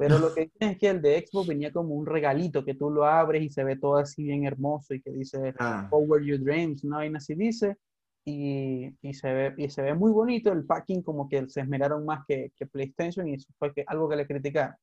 [0.01, 2.89] Pero lo que dicen es que el de Xbox venía como un regalito que tú
[2.89, 5.87] lo abres y se ve todo así bien hermoso y que dice ah.
[5.91, 7.77] Power Your Dreams, una vaina así dice.
[8.25, 12.03] Y, y, se ve, y se ve muy bonito el packing, como que se esmeraron
[12.05, 14.75] más que, que PlayStation y eso fue que, algo que le criticaron.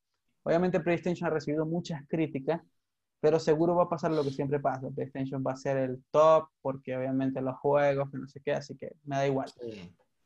[0.44, 2.60] Obviamente PlayStation ha recibido muchas críticas,
[3.20, 4.88] pero seguro va a pasar lo que siempre pasa.
[4.90, 8.76] PlayStation va a ser el top porque obviamente los juegos, que no sé qué, así
[8.76, 9.50] que me da igual.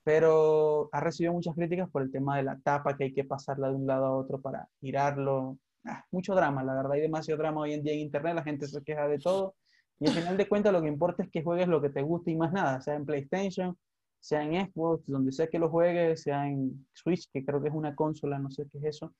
[0.05, 3.69] Pero ha recibido muchas críticas por el tema de la tapa, que hay que pasarla
[3.69, 5.59] de un lado a otro para girarlo.
[5.85, 8.67] Ah, mucho drama, la verdad, hay demasiado drama hoy en día en Internet, la gente
[8.67, 9.55] se queja de todo.
[10.01, 12.33] Y al final de cuentas lo que importa es que juegues lo que te guste
[12.33, 13.77] y más nada, sea en PlayStation,
[14.21, 17.75] sea en Xbox, donde sea que lo juegues, sea en Switch, que creo que es
[17.75, 19.15] una consola, no sé qué es eso.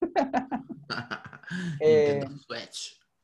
[1.80, 2.24] Eh,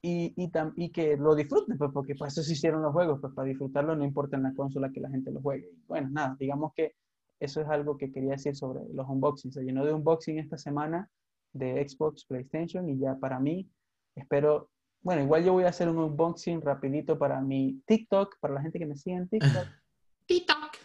[0.07, 3.35] y, y, y, que lo disfruten, pues, porque para eso se hicieron los juegos, pues
[3.35, 5.69] para disfrutarlo no importa en la consola que la gente lo juegue.
[5.89, 6.95] Bueno, nada, digamos que
[7.41, 9.55] eso es algo que quería decir sobre los unboxings.
[9.55, 11.11] Se llenó de unboxing esta semana
[11.53, 13.69] de Xbox, PlayStation y ya para mí,
[14.15, 14.71] espero,
[15.03, 18.79] bueno, igual yo voy a hacer un unboxing rapidito para mi TikTok, para la gente
[18.79, 19.67] que me sigue en TikTok.
[20.27, 20.77] TikTok.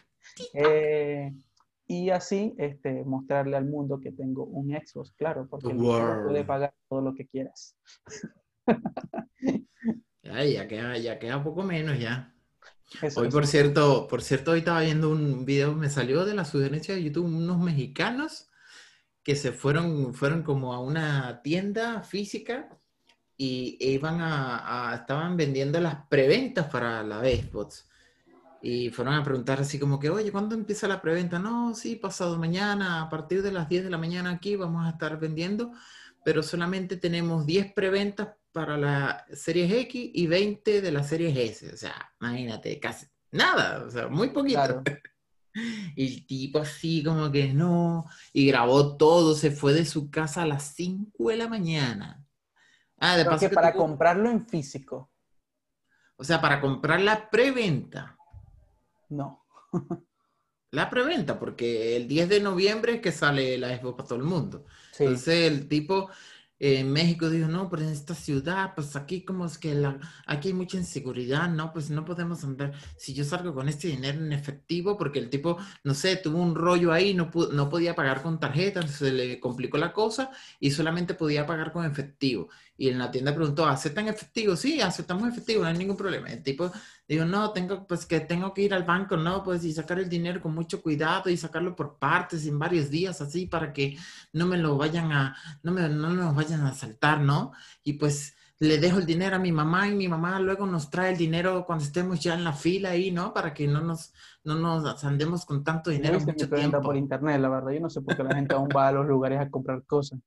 [0.55, 1.31] Eh,
[1.85, 7.01] y así este, mostrarle al mundo que tengo un Xbox, claro, porque puede pagar todo
[7.01, 7.75] lo que quieras.
[10.23, 12.33] ya, ya, queda, ya queda poco menos ya.
[13.15, 16.95] hoy, por cierto, por cierto, hoy estaba viendo un video, me salió de la sugerencia
[16.95, 18.49] de YouTube, unos mexicanos
[19.23, 22.69] que se fueron, fueron como a una tienda física
[23.37, 27.87] y iban a, estaban vendiendo las preventas para la Xbox.
[28.61, 31.39] Y fueron a preguntar así como que, oye, ¿cuándo empieza la preventa?
[31.39, 34.91] No, sí, pasado mañana, a partir de las 10 de la mañana aquí vamos a
[34.91, 35.71] estar vendiendo,
[36.23, 41.73] pero solamente tenemos 10 preventas para la Series X y 20 de la Series S.
[41.73, 44.83] O sea, imagínate, casi nada, o sea, muy poquito.
[45.97, 50.43] Y el tipo así como que no, y grabó todo, se fue de su casa
[50.43, 52.25] a las 5 de la mañana.
[52.97, 55.11] Ah, de paso que para comprarlo en físico.
[56.15, 58.15] O sea, para comprar la preventa.
[59.09, 59.43] No.
[60.71, 64.23] la preventa, porque el 10 de noviembre es que sale la Expo para todo el
[64.23, 64.65] mundo.
[64.99, 66.09] Entonces el tipo
[66.63, 70.49] en México dijo, no, pero en esta ciudad, pues aquí como es que la, aquí
[70.49, 74.31] hay mucha inseguridad, no, pues no podemos andar, si yo salgo con este dinero en
[74.31, 78.39] efectivo, porque el tipo, no sé, tuvo un rollo ahí, no, no podía pagar con
[78.39, 82.49] tarjeta, se le complicó la cosa y solamente podía pagar con efectivo.
[82.81, 84.55] Y en la tienda preguntó, ¿aceptan efectivo?
[84.55, 86.29] Sí, aceptamos efectivo, no hay ningún problema.
[86.29, 86.71] El tipo
[87.07, 90.09] dijo, no, tengo, pues que tengo que ir al banco, no, pues y sacar el
[90.09, 93.99] dinero con mucho cuidado y sacarlo por partes en varios días, así, para que
[94.33, 97.51] no me lo vayan a, no me, no lo vayan a saltar, ¿no?
[97.83, 101.11] Y pues le dejo el dinero a mi mamá y mi mamá luego nos trae
[101.11, 103.31] el dinero cuando estemos ya en la fila ahí, ¿no?
[103.31, 104.11] Para que no nos,
[104.43, 106.81] no nos andemos con tanto dinero mucho tiempo.
[106.81, 107.73] por internet, la verdad.
[107.73, 110.17] Yo no sé por qué la gente aún va a los lugares a comprar cosas.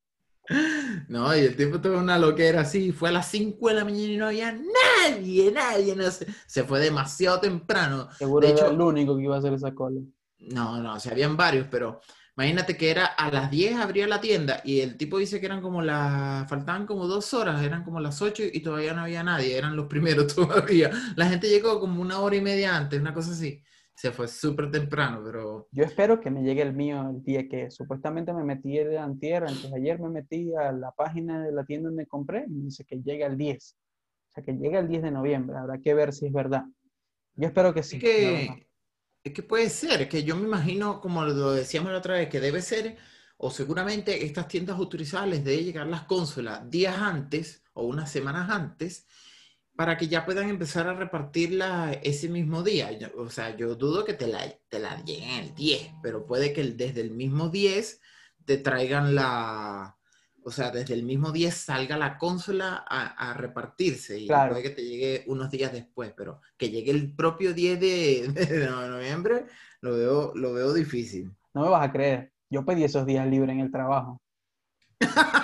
[1.09, 4.13] No, y el tipo tuvo una loquera así, fue a las 5 de la mañana
[4.13, 8.09] y no había nadie, nadie, no sé, se fue demasiado temprano.
[8.19, 10.01] Seguro de hecho, era el único que iba a hacer esa cola.
[10.39, 12.01] No, no, o sea, habían varios, pero
[12.37, 15.63] imagínate que era a las 10 abría la tienda y el tipo dice que eran
[15.63, 19.57] como las, faltaban como dos horas, eran como las 8 y todavía no había nadie,
[19.57, 20.91] eran los primeros todavía.
[21.17, 23.63] La gente llegó como una hora y media antes, una cosa así
[23.95, 25.69] se fue súper temprano, pero...
[25.71, 29.45] Yo espero que me llegue el mío el día que supuestamente me metí de antier,
[29.45, 32.97] antes ayer me metí a la página de la tienda donde compré y dice que
[32.97, 33.77] llega el 10.
[34.29, 35.57] O sea, que llega el 10 de noviembre.
[35.57, 36.65] Habrá que ver si es verdad.
[37.37, 37.97] Yo espero que sí.
[37.97, 38.69] Es que,
[39.23, 42.29] es que puede ser, es que yo me imagino, como lo decíamos la otra vez,
[42.29, 42.97] que debe ser,
[43.37, 48.51] o seguramente estas tiendas autorizadas les debe llegar las consolas días antes o unas semanas
[48.51, 49.07] antes
[49.77, 52.91] para que ya puedan empezar a repartirla ese mismo día.
[53.17, 56.63] o sea, yo dudo que te la, te la lleguen el 10, pero puede que
[56.63, 58.01] desde el mismo 10
[58.45, 59.97] te traigan la,
[60.45, 64.85] o sea, desde el mismo 10 salga la consola a, repartirse y puede que te
[64.85, 69.47] llegue unos días después, pero que llegue el propio 10 de, de, noviembre
[69.81, 71.33] lo veo, lo veo difícil.
[71.53, 74.21] No me vas a creer, yo pedí esos días libres en el trabajo.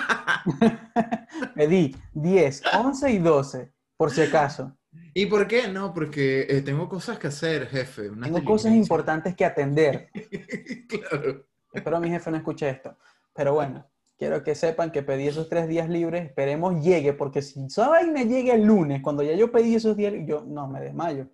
[1.55, 4.75] pedí 10, 11 y 12 por si acaso.
[5.13, 5.67] ¿Y por qué?
[5.67, 8.09] No, porque eh, tengo cosas que hacer, jefe.
[8.09, 10.09] tengo cosas importantes que atender.
[10.89, 11.45] claro.
[11.71, 12.97] Espero mi jefe no escuche esto.
[13.31, 13.87] Pero bueno,
[14.17, 16.25] quiero que sepan que pedí esos tres días libres.
[16.25, 20.15] Esperemos llegue, porque si saben me llegue el lunes, cuando ya yo pedí esos días,
[20.25, 21.27] yo no me desmayo.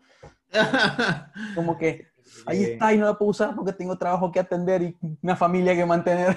[1.56, 2.08] Como que
[2.46, 5.74] ahí está y no la puedo usar porque tengo trabajo que atender y una familia
[5.74, 6.36] que mantener.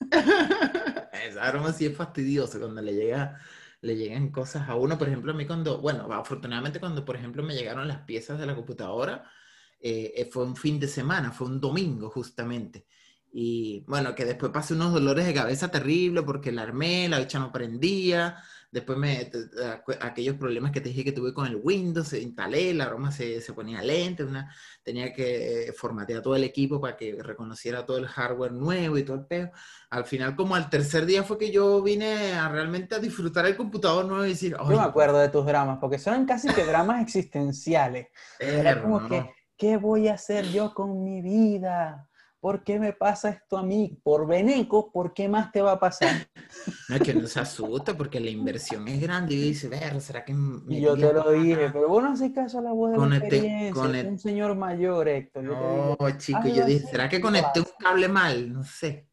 [1.28, 3.38] Esa aroma sí es fastidioso cuando le llega
[3.80, 4.98] le llegan cosas a uno.
[4.98, 8.46] Por ejemplo, a mí cuando, bueno, afortunadamente cuando, por ejemplo, me llegaron las piezas de
[8.46, 9.30] la computadora,
[9.80, 12.86] eh, eh, fue un fin de semana, fue un domingo justamente.
[13.32, 17.38] Y bueno, que después pasé unos dolores de cabeza terribles porque la armé, la bicha
[17.38, 18.36] no prendía,
[18.76, 19.30] Después me,
[20.02, 23.54] aquellos problemas que te dije que tuve con el Windows, instalé, la broma se, se
[23.54, 28.52] ponía lenta, una, tenía que formatear todo el equipo para que reconociera todo el hardware
[28.52, 29.50] nuevo y todo el pedo.
[29.88, 33.56] Al final, como al tercer día fue que yo vine a realmente a disfrutar el
[33.56, 34.54] computador nuevo y decir...
[34.58, 38.08] Yo me acuerdo de tus dramas, porque son casi que dramas existenciales.
[38.38, 39.24] Era como que,
[39.56, 42.05] ¿qué voy a hacer yo con mi vida?
[42.46, 43.98] ¿Por qué me pasa esto a mí?
[44.04, 46.08] Por Beneco, ¿por qué más te va a pasar?
[46.88, 50.24] No, es que no se asusta porque la inversión es grande y dice, ver, ¿será
[50.24, 50.32] que
[50.68, 53.16] Y yo te lo dije, pero vos no haces caso a la voz de la
[53.16, 55.42] experiencia, es un señor mayor, Héctor.
[55.42, 58.52] no, chico, yo dije, ¿será que conecté un cable mal?
[58.52, 59.08] No sé.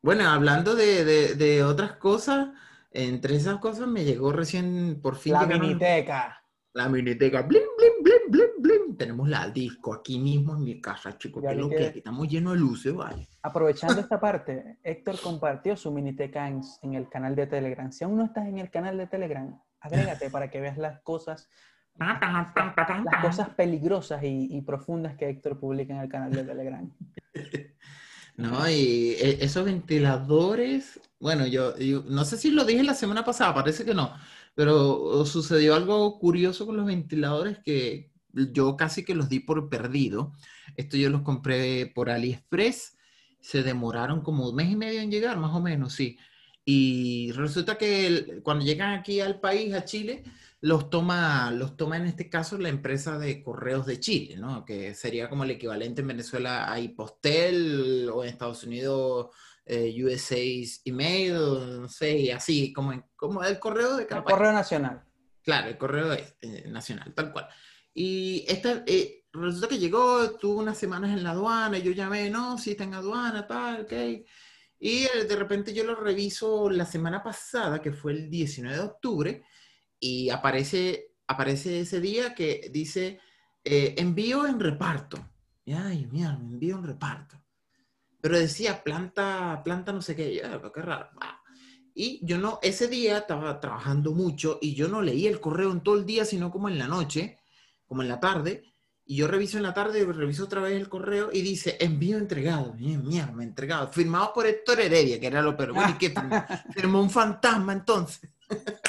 [0.00, 2.48] Bueno, hablando de, de, otras cosas,
[2.90, 5.34] entre esas cosas me llegó recién, por fin.
[5.34, 6.39] La miniteca.
[6.72, 8.96] La miniteca, blim, blim, blim, blim, blim.
[8.96, 11.42] Tenemos la disco aquí mismo en mi casa, chicos.
[11.42, 13.28] Que lo que aquí estamos llenos de luces, vale.
[13.42, 17.90] Aprovechando esta parte, Héctor compartió su miniteca en, en, el canal de Telegram.
[17.90, 21.48] Si aún no estás en el canal de Telegram, agrégate para que veas las cosas,
[21.96, 26.88] las cosas peligrosas y, y profundas que Héctor publica en el canal de Telegram.
[28.36, 33.22] No, y e, esos ventiladores, bueno, yo, yo, no sé si lo dije la semana
[33.22, 34.14] pasada, parece que no,
[34.60, 40.34] Pero sucedió algo curioso con los ventiladores que yo casi que los di por perdido.
[40.76, 42.98] Esto yo los compré por AliExpress.
[43.40, 46.18] Se demoraron como un mes y medio en llegar, más o menos, sí.
[46.62, 50.24] Y resulta que cuando llegan aquí al país, a Chile,
[50.60, 54.66] los toma, los toma en este caso la empresa de correos de Chile, ¿no?
[54.66, 59.28] Que sería como el equivalente en Venezuela a Ipostel o en Estados Unidos
[59.64, 60.36] eh, USA
[60.84, 61.34] Email,
[61.82, 65.04] no sé, y así, como, como el correo de cada El correo nacional.
[65.42, 67.48] Claro, el correo eh, nacional, tal cual.
[67.94, 72.30] Y esta, eh, resulta que llegó, tuvo unas semanas en la aduana, y yo llamé,
[72.30, 73.92] no, sí está en aduana, tal, ok.
[74.78, 79.44] Y de repente yo lo reviso la semana pasada, que fue el 19 de octubre,
[79.98, 83.20] y aparece, aparece ese día que dice
[83.64, 85.18] eh, envío en reparto.
[85.64, 87.36] Y, ay, mira, envío en reparto.
[88.20, 91.08] Pero decía planta, planta no sé qué, ya, qué raro.
[91.94, 95.80] Y yo no, ese día estaba trabajando mucho y yo no leí el correo en
[95.80, 97.40] todo el día, sino como en la noche,
[97.86, 98.64] como en la tarde.
[99.04, 102.74] Y yo reviso en la tarde, reviso otra vez el correo y dice envío entregado.
[102.74, 103.88] Mierda, me entregado.
[103.88, 105.72] Firmado por Héctor Heredia, que era lo peor.
[105.72, 106.14] Bueno, ¿y qué
[106.72, 107.00] firmó?
[107.00, 108.30] un fantasma entonces.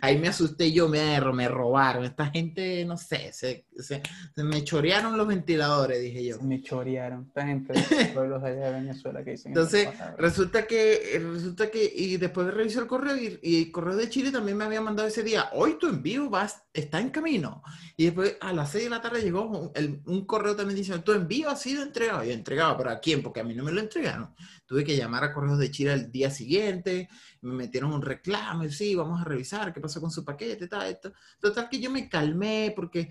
[0.00, 2.04] Ahí me asusté yo, me, me robaron.
[2.04, 4.02] Esta gente, no sé, se, se,
[4.36, 6.40] me chorearon los ventiladores, dije yo.
[6.40, 7.26] me chorearon.
[7.28, 9.52] Esta gente de pueblos allá de Venezuela que dicen.
[9.52, 14.08] Entonces, resulta que, resulta que, y después revisé el correo y, y, el correo de
[14.08, 17.62] Chile también me había mandado ese día, hoy tu envío vas, está en camino.
[17.96, 21.12] Y después a las 6 de la tarde llegó un, un correo también diciendo, tu
[21.12, 22.24] envío ha sido entregado.
[22.24, 23.22] Y entregado, ¿pero a quién?
[23.22, 24.34] Porque a mí no me lo entregaron.
[24.66, 27.08] Tuve que llamar a correos de Chile el día siguiente
[27.42, 30.88] me metieron un reclamo, y sí, vamos a revisar qué pasó con su paquete, tal,
[30.88, 31.12] esto.
[31.40, 33.10] Total que yo me calmé porque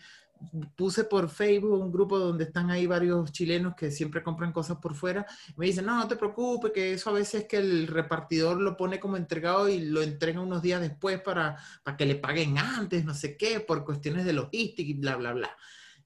[0.75, 4.95] puse por Facebook un grupo donde están ahí varios chilenos que siempre compran cosas por
[4.95, 5.25] fuera.
[5.55, 8.77] Me dicen, no, no te preocupes, que eso a veces es que el repartidor lo
[8.77, 13.05] pone como entregado y lo entrega unos días después para, para que le paguen antes,
[13.05, 15.49] no sé qué, por cuestiones de logística y bla, bla, bla.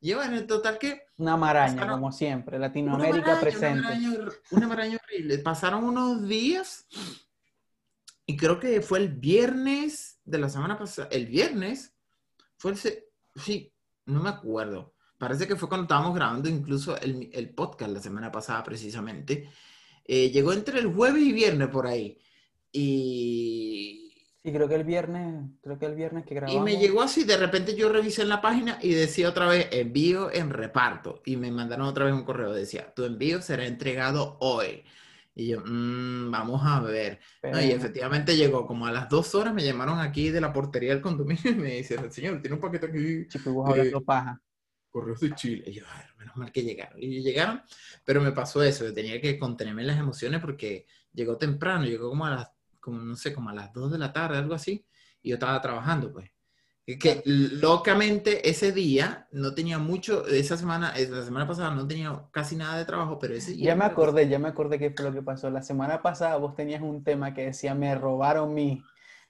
[0.02, 1.04] Bueno, en total que...
[1.17, 3.80] Una maraña, como siempre, Latinoamérica presente.
[3.80, 5.38] Una maraña, una maraña horrible.
[5.38, 6.86] Pasaron unos días
[8.26, 11.93] y creo que fue el viernes de la semana pasada, el viernes,
[12.58, 13.72] fue el, sí,
[14.05, 14.93] no me acuerdo.
[15.17, 19.49] Parece que fue cuando estábamos grabando incluso el, el podcast la semana pasada precisamente.
[20.05, 22.17] Eh, llegó entre el jueves y viernes por ahí.
[22.71, 24.11] Y...
[24.43, 26.61] Sí, creo que el viernes, creo que el viernes que grabamos.
[26.61, 29.69] Y me llegó así, de repente yo revisé en la página y decía otra vez
[29.71, 31.21] envío en reparto.
[31.25, 34.83] Y me mandaron otra vez un correo, decía, tu envío será entregado hoy.
[35.36, 37.19] Y yo, mmm, vamos a ver.
[37.43, 41.02] y efectivamente llegó como a las dos horas, me llamaron aquí de la portería del
[41.02, 43.28] condominio y me dijeron, señor, tiene un paquete aquí.
[43.28, 44.41] Chico, hablando eh, paja.
[44.89, 45.63] Correos de Chile.
[45.67, 47.02] Y yo, ver, menos mal que llegaron.
[47.02, 47.63] Y llegaron,
[48.06, 52.28] pero me pasó eso, que tenía que contenerme las emociones porque llegó temprano, llegó como
[52.28, 54.86] a las, como, no sé, como a las dos de la tarde, algo así,
[55.24, 56.30] y yo estaba trabajando, pues.
[56.86, 62.58] Que locamente ese día no tenía mucho, esa semana, la semana pasada no tenía casi
[62.58, 63.67] nada de trabajo, pero ese día...
[63.67, 65.50] Ya me acordé, ya me acordé qué fue lo que pasó.
[65.50, 68.84] La semana pasada vos tenías un tema que decía, me robaron mi,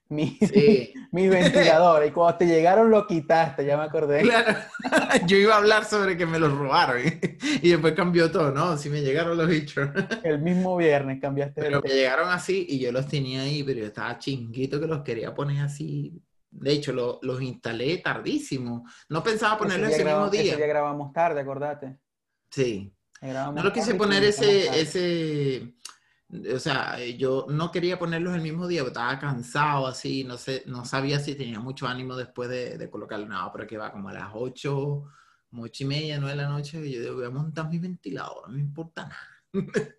[0.10, 0.40] mi,
[1.12, 4.22] mi ventilador y cuando te llegaron lo quitaste, ya me acordé.
[4.22, 4.58] Claro,
[5.28, 7.02] yo iba a hablar sobre que me los robaron
[7.62, 8.78] y, después cambió todo, ¿no?
[8.78, 9.90] Si me llegaron los bichos.
[10.24, 11.62] El mismo viernes cambiaste.
[11.62, 15.04] Pero me llegaron así y yo los tenía ahí, pero yo estaba chinguito que los
[15.04, 16.20] quería poner así
[16.54, 18.86] de hecho, los instalé tardísimo.
[19.10, 20.44] No pensaba ponerlo ese, mismo día.
[20.44, 21.98] Ese día grabamos tarde, acordate.
[22.50, 22.94] Sí.
[23.22, 25.74] no lo quise poner ese, ese,
[26.54, 30.86] o sea, yo no quería ponerlos el mismo día, estaba cansado así, no sé, no
[30.86, 33.26] sabía si tenía mucho ánimo después de, de colocarlo.
[33.26, 35.04] No, pero que va como a las 8,
[35.50, 37.80] como 8 y media, 9 de la noche, y yo digo, voy a montar mi
[37.80, 39.54] ventilador, no me importa nada.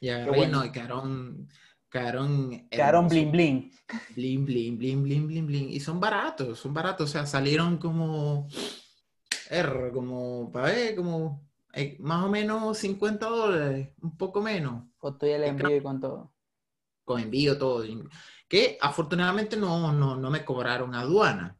[0.00, 0.64] y agarré, bueno.
[0.64, 1.48] y quedaron
[1.90, 2.68] Quedaron...
[2.70, 3.72] Quedaron bling bling.
[4.14, 5.70] Bling bling, bling bling, bling bling.
[5.70, 7.10] Y son baratos, son baratos.
[7.10, 8.46] O sea, salieron como...
[9.50, 14.84] R, como, para ver, como eh, más o menos 50 dólares, un poco menos.
[14.98, 16.32] Con todo el envío y con todo.
[17.04, 17.84] Con envío, todo.
[18.48, 21.56] Que afortunadamente no, no, no me cobraron aduana.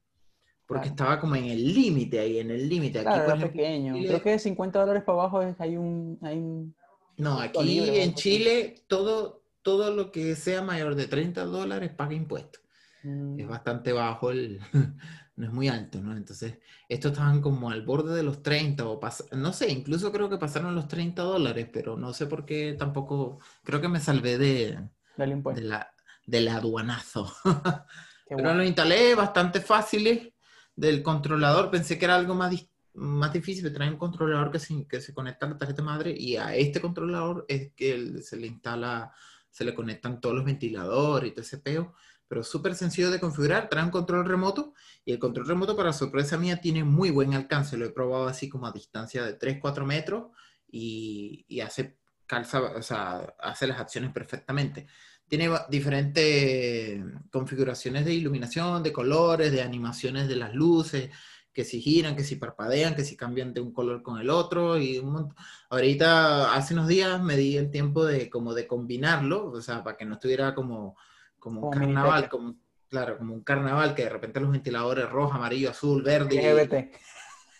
[0.67, 3.01] Porque estaba como en el límite ahí, en el límite.
[3.03, 3.95] Claro, Aquí, pequeño.
[3.95, 6.19] Creo que de 50 dólares para abajo hay un...
[6.23, 6.77] Hay un...
[7.17, 12.63] No, aquí en Chile todo, todo lo que sea mayor de 30 dólares paga impuestos.
[13.03, 13.49] Es mm.
[13.49, 14.61] bastante bajo el...
[15.41, 16.17] no es muy alto, ¿no?
[16.17, 16.59] Entonces,
[16.89, 19.01] estos estaban como al borde de los 30 o
[19.33, 23.39] no sé, incluso creo que pasaron los 30 dólares, pero no sé por qué tampoco,
[23.65, 24.79] creo que me salvé de,
[25.17, 25.61] del impuesto.
[25.61, 25.91] de la,
[26.27, 27.33] del aduanazo.
[28.29, 30.29] pero lo instalé bastante fáciles
[30.77, 32.55] del controlador, pensé que era algo más,
[32.93, 36.37] más difícil, traer un controlador que se, que se conecta a la tarjeta madre y
[36.37, 39.11] a este controlador es que se le instala
[39.51, 41.95] se le conectan todos los ventiladores y todo ese peo,
[42.29, 44.75] pero súper sencillo de configurar, trae un control remoto
[45.05, 48.49] y el control remoto para sorpresa mía tiene muy buen alcance, lo he probado así
[48.49, 50.31] como a distancia de 3-4 metros
[50.71, 54.87] y, y hace, calza, o sea, hace las acciones perfectamente.
[55.27, 61.11] Tiene diferentes configuraciones de iluminación, de colores, de animaciones de las luces,
[61.53, 64.79] que si giran, que si parpadean, que si cambian de un color con el otro
[64.79, 65.35] y un
[65.69, 69.97] Ahorita, hace unos días me di el tiempo de como de combinarlo, o sea, para
[69.97, 70.97] que no estuviera como,
[71.39, 72.57] como un carnaval, como,
[72.89, 76.91] claro, como un carnaval que de repente los ventiladores rojo, amarillo, azul, verde.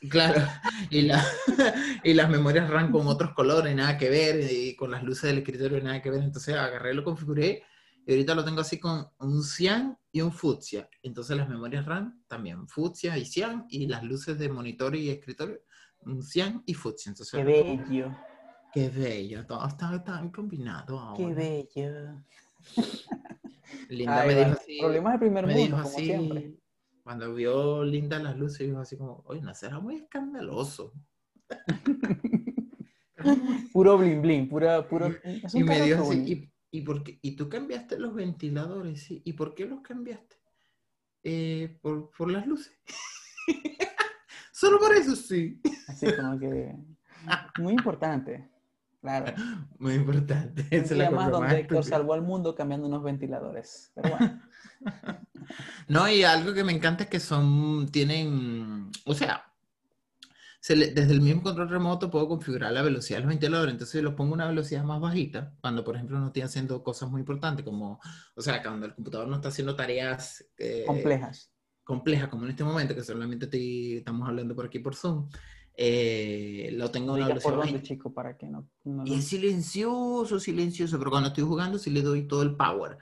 [0.01, 0.43] Y, claro,
[0.89, 1.25] y, la,
[2.05, 5.39] y las memorias RAM con otros colores, nada que ver, y con las luces del
[5.39, 6.23] escritorio, nada que ver.
[6.23, 7.65] Entonces agarré, lo configuré
[8.07, 10.89] y ahorita lo tengo así con un cian y un fucsia.
[11.03, 15.61] Entonces las memorias RAM también, fucsia y cian, y las luces de monitor y escritorio,
[16.01, 17.11] un cian y fucsia.
[17.11, 18.17] Entonces, qué bello.
[18.73, 21.17] Qué bello, todo está tan combinado ahora.
[21.17, 22.23] Qué bello.
[23.89, 24.79] Linda me dijo así.
[24.81, 26.55] Problemas primer mundo, dijo así, siempre.
[27.03, 30.93] Cuando vio Linda las luces, dijo así como, oye, no será muy escandaloso.
[33.73, 35.13] puro bling bling, pura, puro.
[35.55, 37.19] y me dijo así, ¿Y, por qué?
[37.23, 39.03] ¿Y tú cambiaste los ventiladores?
[39.03, 39.23] ¿sí?
[39.25, 40.37] ¿Y por qué los cambiaste?
[41.23, 42.73] Eh, por, por, las luces.
[44.53, 45.61] Solo por eso, sí.
[45.89, 46.75] Así como que...
[47.59, 48.49] Muy importante.
[49.01, 49.35] Claro.
[49.79, 50.67] Muy importante.
[50.71, 53.93] Es la más donde Héctor salvó al mundo cambiando unos ventiladores.
[53.95, 54.43] Pero bueno.
[55.89, 59.50] no, y algo que me encanta es que son, tienen, o sea,
[60.69, 63.73] desde el mismo control remoto puedo configurar la velocidad de los ventiladores.
[63.73, 67.11] Entonces, los pongo a una velocidad más bajita, cuando, por ejemplo, no estoy haciendo cosas
[67.11, 67.99] muy importantes, como,
[68.35, 71.51] o sea, cuando el computador no está haciendo tareas eh, complejas.
[71.83, 73.49] Complejas, como en este momento, que solamente
[73.97, 75.29] estamos hablando por aquí por Zoom.
[75.75, 78.69] Eh, lo tengo a una velocidad por dónde, chico, para que no,
[79.07, 82.99] Y es silencioso, silencioso, pero cuando estoy jugando sí le doy todo el power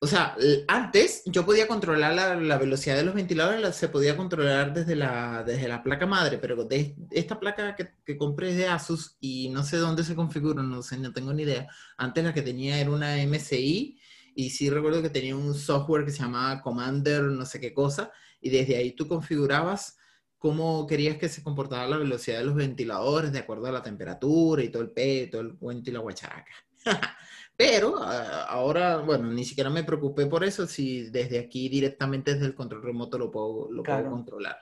[0.00, 0.36] o sea,
[0.68, 5.66] antes yo podía controlar la, velocidad de los ventiladores, se podía controlar desde la, desde
[5.66, 9.64] la placa madre, pero de esta placa que, que, compré es de Asus y no
[9.64, 11.66] sé dónde se configura, no sé, no tengo ni idea.
[11.96, 13.98] Antes la que tenía era una MSI
[14.36, 18.12] y sí recuerdo que tenía un software que se llamaba Commander, no sé qué cosa,
[18.40, 19.98] y desde ahí tú configurabas
[20.38, 24.62] cómo querías que se comportara la velocidad de los ventiladores de acuerdo a la temperatura
[24.62, 26.52] y todo el peto, todo el cuento y la guacharaca.
[27.58, 32.54] Pero ahora, bueno, ni siquiera me preocupé por eso, si desde aquí directamente desde el
[32.54, 34.56] control remoto lo puedo, lo puedo controlar.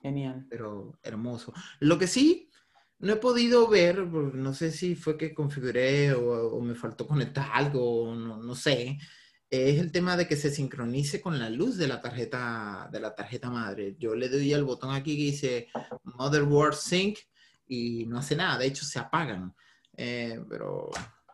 [0.00, 0.46] Genial.
[0.48, 1.52] Pero hermoso.
[1.80, 2.48] Lo que sí,
[3.00, 8.14] no he podido ver, no sé si fue que configuré o, me faltó conectar algo,
[8.14, 8.98] no, no, sé,
[9.50, 13.16] es el tema de que se sincronice con la luz de la tarjeta, de la
[13.16, 13.96] tarjeta madre.
[13.98, 15.68] Yo le doy al botón aquí que dice
[16.04, 17.18] Motherboard Sync
[17.66, 19.52] y no hace nada, de hecho se apagan.
[19.96, 20.88] Eh, pero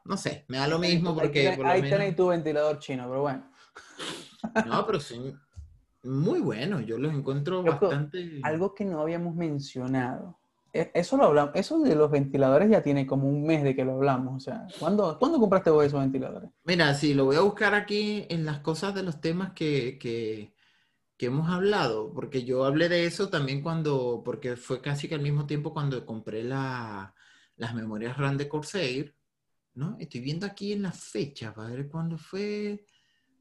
[0.05, 1.48] no sé, me da lo mismo porque...
[1.64, 3.50] Ahí, tenéis tu ventilador chino, pero bueno.
[4.66, 5.34] No, pero sí,
[6.02, 8.40] muy bueno, yo los encuentro bastante...
[8.42, 10.38] Algo que no habíamos mencionado.
[10.70, 13.86] E, eso lo hablamos, eso de los ventiladores ya tiene como un mes de que
[13.86, 14.36] lo hablamos.
[14.36, 16.50] O sea, ¿cuándo, ¿cuándo compraste vos esos ventiladores?
[16.64, 20.52] Mira, sí, lo voy a buscar aquí en las cosas de los temas que, que,
[21.16, 25.22] que hemos hablado, porque yo hablé de eso también cuando, porque fue casi que al
[25.22, 27.14] mismo tiempo cuando compré la,
[27.57, 29.14] las memorias RAM de Corsair
[29.74, 29.96] ¿no?
[29.98, 32.84] Estoy viendo aquí en las fechas, para ver cuándo fue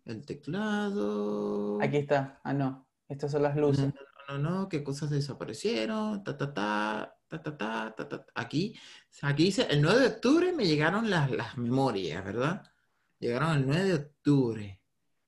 [0.06, 1.82] el teclado.
[1.82, 2.40] Aquí está.
[2.44, 2.88] Ah, no.
[3.08, 3.94] Estas son las luces.
[4.28, 6.24] No, no, no, qué cosas desaparecieron.
[6.24, 8.26] Ta, ta, ta, ta, ta, ta, ta, ta.
[8.36, 8.76] Aquí,
[9.22, 12.64] aquí dice, el 9 de octubre me llegaron las, las memorias, ¿verdad?
[13.20, 14.82] Llegaron el 9 de octubre.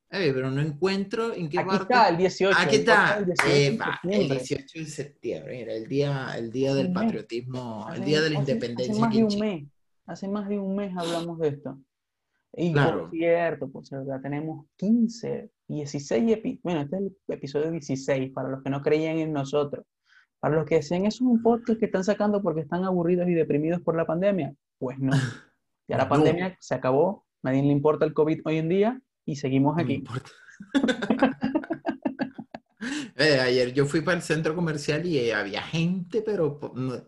[0.10, 2.58] pero no encuentro en qué Aquí está, el 18.
[2.58, 5.62] Aquí está, el 18, de septiembre.
[5.62, 8.94] Era el día, el día del patriotismo, el día de la independencia.
[8.94, 9.75] Hace más de un mes.
[10.06, 11.80] Hace más de un mes hablamos de esto.
[12.54, 16.62] Y por cierto, por cierto, ya tenemos 15, 16 episodios.
[16.64, 19.86] Bueno, este es el episodio 16 para los que no creían en nosotros.
[20.40, 23.34] Para los que decían, eso es un podcast que están sacando porque están aburridos y
[23.34, 24.54] deprimidos por la pandemia.
[24.78, 25.12] Pues no.
[25.88, 29.78] Ya la pandemia se acabó, nadie le importa el COVID hoy en día y seguimos
[29.78, 30.04] aquí.
[33.18, 36.60] Eh, ayer yo fui para el centro comercial y eh, había gente, pero...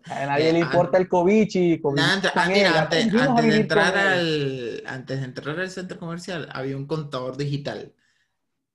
[0.04, 1.94] a nadie le eh, importa el COVID, chico.
[1.98, 2.32] antes,
[3.12, 7.94] de entrar al, antes de entrar al centro comercial había un contador digital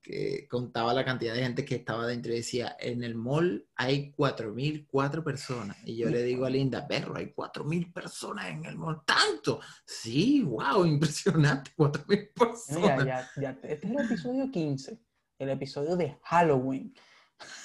[0.03, 4.13] que contaba la cantidad de gente que estaba dentro y decía, en el mall hay
[4.15, 5.77] 4.004 personas.
[5.85, 9.01] Y yo le digo a Linda, perro, hay 4.000 personas en el mall.
[9.05, 9.61] ¿Tanto?
[9.85, 13.05] Sí, wow, impresionante, 4.000 personas.
[13.05, 14.99] ya, ya, este es el episodio 15
[15.39, 16.93] el episodio de Halloween.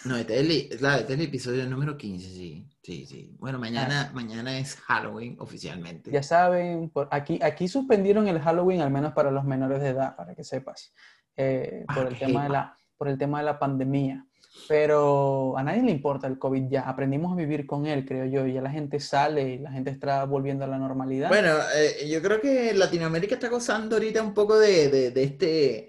[0.05, 2.67] No, este es, el, este el episodio número 15, sí.
[2.83, 3.37] Sí, sí.
[3.39, 4.15] Bueno, mañana, ah.
[4.15, 6.11] mañana es Halloween oficialmente.
[6.11, 10.17] Ya saben, por aquí, aquí suspendieron el Halloween, al menos para los menores de edad,
[10.17, 10.93] para que sepas.
[11.37, 14.25] eh, por, el Ah, tema de la, por el tema de la pandemia.
[14.67, 16.83] Pero a nadie le importa el COVID ya.
[16.83, 18.47] Aprendimos a vivir con él, creo yo.
[18.47, 21.29] Y ya la gente sale y la gente está volviendo a la normalidad.
[21.29, 25.89] Bueno, eh, yo creo que Latinoamérica está gozando ahorita un poco de, de- de este,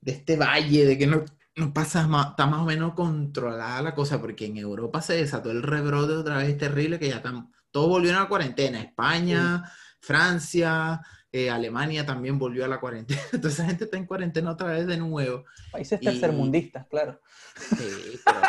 [0.00, 1.24] de este valle, de que no
[1.72, 5.62] pasa más, está más o menos controlada la cosa, porque en Europa se desató el
[5.62, 8.80] rebrote otra vez terrible, que ya están, todos volvieron a la cuarentena.
[8.80, 9.64] España,
[10.00, 11.00] Francia,
[11.32, 13.20] eh, Alemania también volvió a la cuarentena.
[13.32, 15.44] Toda esa gente está en cuarentena otra vez de nuevo.
[15.70, 17.20] Países y- tercermundistas, claro.
[17.56, 18.40] Sí, pero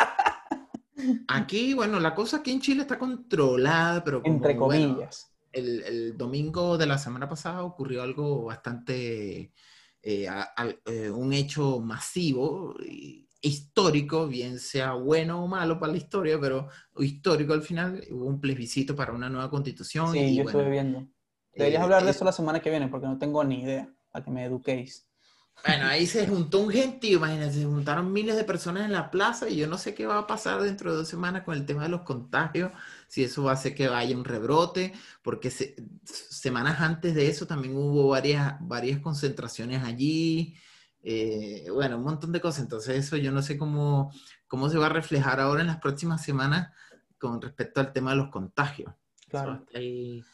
[1.28, 5.32] Aquí, bueno, la cosa aquí en Chile está controlada, pero como, Entre bueno, comillas.
[5.52, 9.52] el, el domingo de la semana pasada ocurrió algo bastante,
[10.02, 12.74] eh, a- a- eh, un hecho masivo,
[13.42, 18.40] histórico, bien sea bueno o malo para la historia, pero histórico al final, hubo un
[18.40, 21.08] plebiscito para una nueva constitución Sí, y yo bueno, estuve viendo.
[21.54, 23.92] Deberías eh, hablar de es- eso la semana que viene porque no tengo ni idea,
[24.10, 25.09] para que me eduquéis.
[25.62, 29.46] Bueno, ahí se juntó un gentío, imagínense, se juntaron miles de personas en la plaza
[29.48, 31.82] y yo no sé qué va a pasar dentro de dos semanas con el tema
[31.82, 32.72] de los contagios,
[33.08, 37.46] si eso va a hacer que vaya un rebrote, porque se- semanas antes de eso
[37.46, 40.56] también hubo varias, varias concentraciones allí,
[41.02, 44.10] eh, bueno, un montón de cosas, entonces eso yo no sé cómo,
[44.48, 46.72] cómo se va a reflejar ahora en las próximas semanas
[47.18, 48.94] con respecto al tema de los contagios.
[49.28, 49.66] Claro.
[49.74, 50.24] ahí,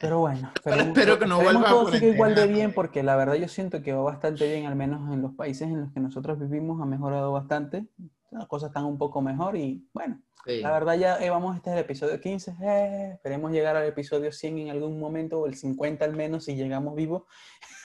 [0.00, 3.16] Pero bueno, Pero espero que no vuelva a todo siga igual de bien porque la
[3.16, 6.00] verdad yo siento que va bastante bien, al menos en los países en los que
[6.00, 7.86] nosotros vivimos ha mejorado bastante.
[8.30, 10.60] Las cosas están un poco mejor y bueno, sí.
[10.60, 14.32] la verdad ya eh, vamos, este es el episodio 15, eh, esperemos llegar al episodio
[14.32, 17.22] 100 en algún momento o el 50 al menos si llegamos vivos.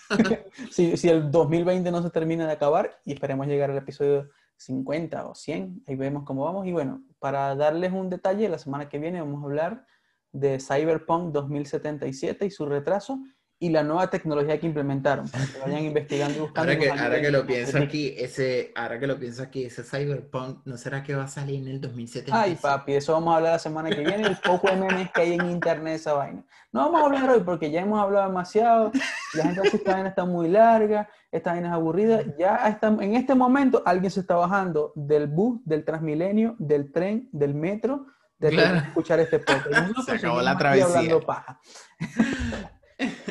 [0.72, 5.28] si, si el 2020 no se termina de acabar y esperemos llegar al episodio 50
[5.28, 6.68] o 100, ahí vemos cómo vamos.
[6.68, 9.86] Y bueno, para darles un detalle, la semana que viene vamos a hablar
[10.32, 13.20] de Cyberpunk 2077 y su retraso
[13.62, 16.72] y la nueva tecnología que implementaron, para que vayan investigando y buscando.
[16.72, 20.66] Ahora que, ahora que lo pienso aquí, ese, ahora que lo pienso aquí, ese Cyberpunk,
[20.66, 22.32] ¿no será que va a salir en el 2077?
[22.36, 25.22] Ay, papi, eso vamos a hablar la semana que viene, el poco de memes que
[25.22, 26.44] hay en internet esa vaina.
[26.72, 28.92] No vamos a hablar hoy porque ya hemos hablado demasiado,
[29.36, 33.16] la gente dice esta vaina está muy larga, esta vaina es aburrida, ya está, en
[33.16, 38.08] este momento alguien se está bajando del bus, del Transmilenio, del tren, del metro,
[38.42, 38.78] de Claro.
[38.78, 39.96] escuchar este podcast.
[40.06, 41.20] Se acabó la travesía.
[41.20, 41.60] paja.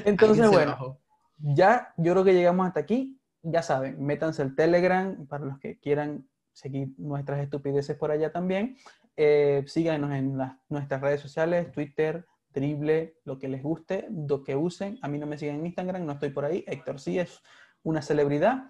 [0.05, 1.01] Entonces, bueno, bajó.
[1.39, 3.21] ya yo creo que llegamos hasta aquí.
[3.43, 8.77] Ya saben, métanse al Telegram para los que quieran seguir nuestras estupideces por allá también.
[9.17, 14.57] Eh, síganos en las- nuestras redes sociales, Twitter, Drible, lo que les guste, lo que
[14.57, 14.99] usen.
[15.03, 16.65] A mí no me siguen en Instagram, no estoy por ahí.
[16.67, 17.41] Héctor sí es
[17.83, 18.65] una celebridad.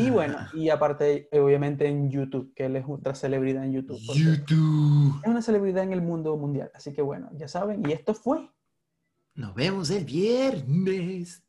[0.00, 3.98] Y bueno, y aparte, obviamente en YouTube, que él es otra celebridad en YouTube.
[4.14, 5.20] YouTube.
[5.22, 6.70] Es una celebridad en el mundo mundial.
[6.74, 7.88] Así que bueno, ya saben.
[7.88, 8.50] Y esto fue
[9.34, 11.42] Nos vemos el viernes.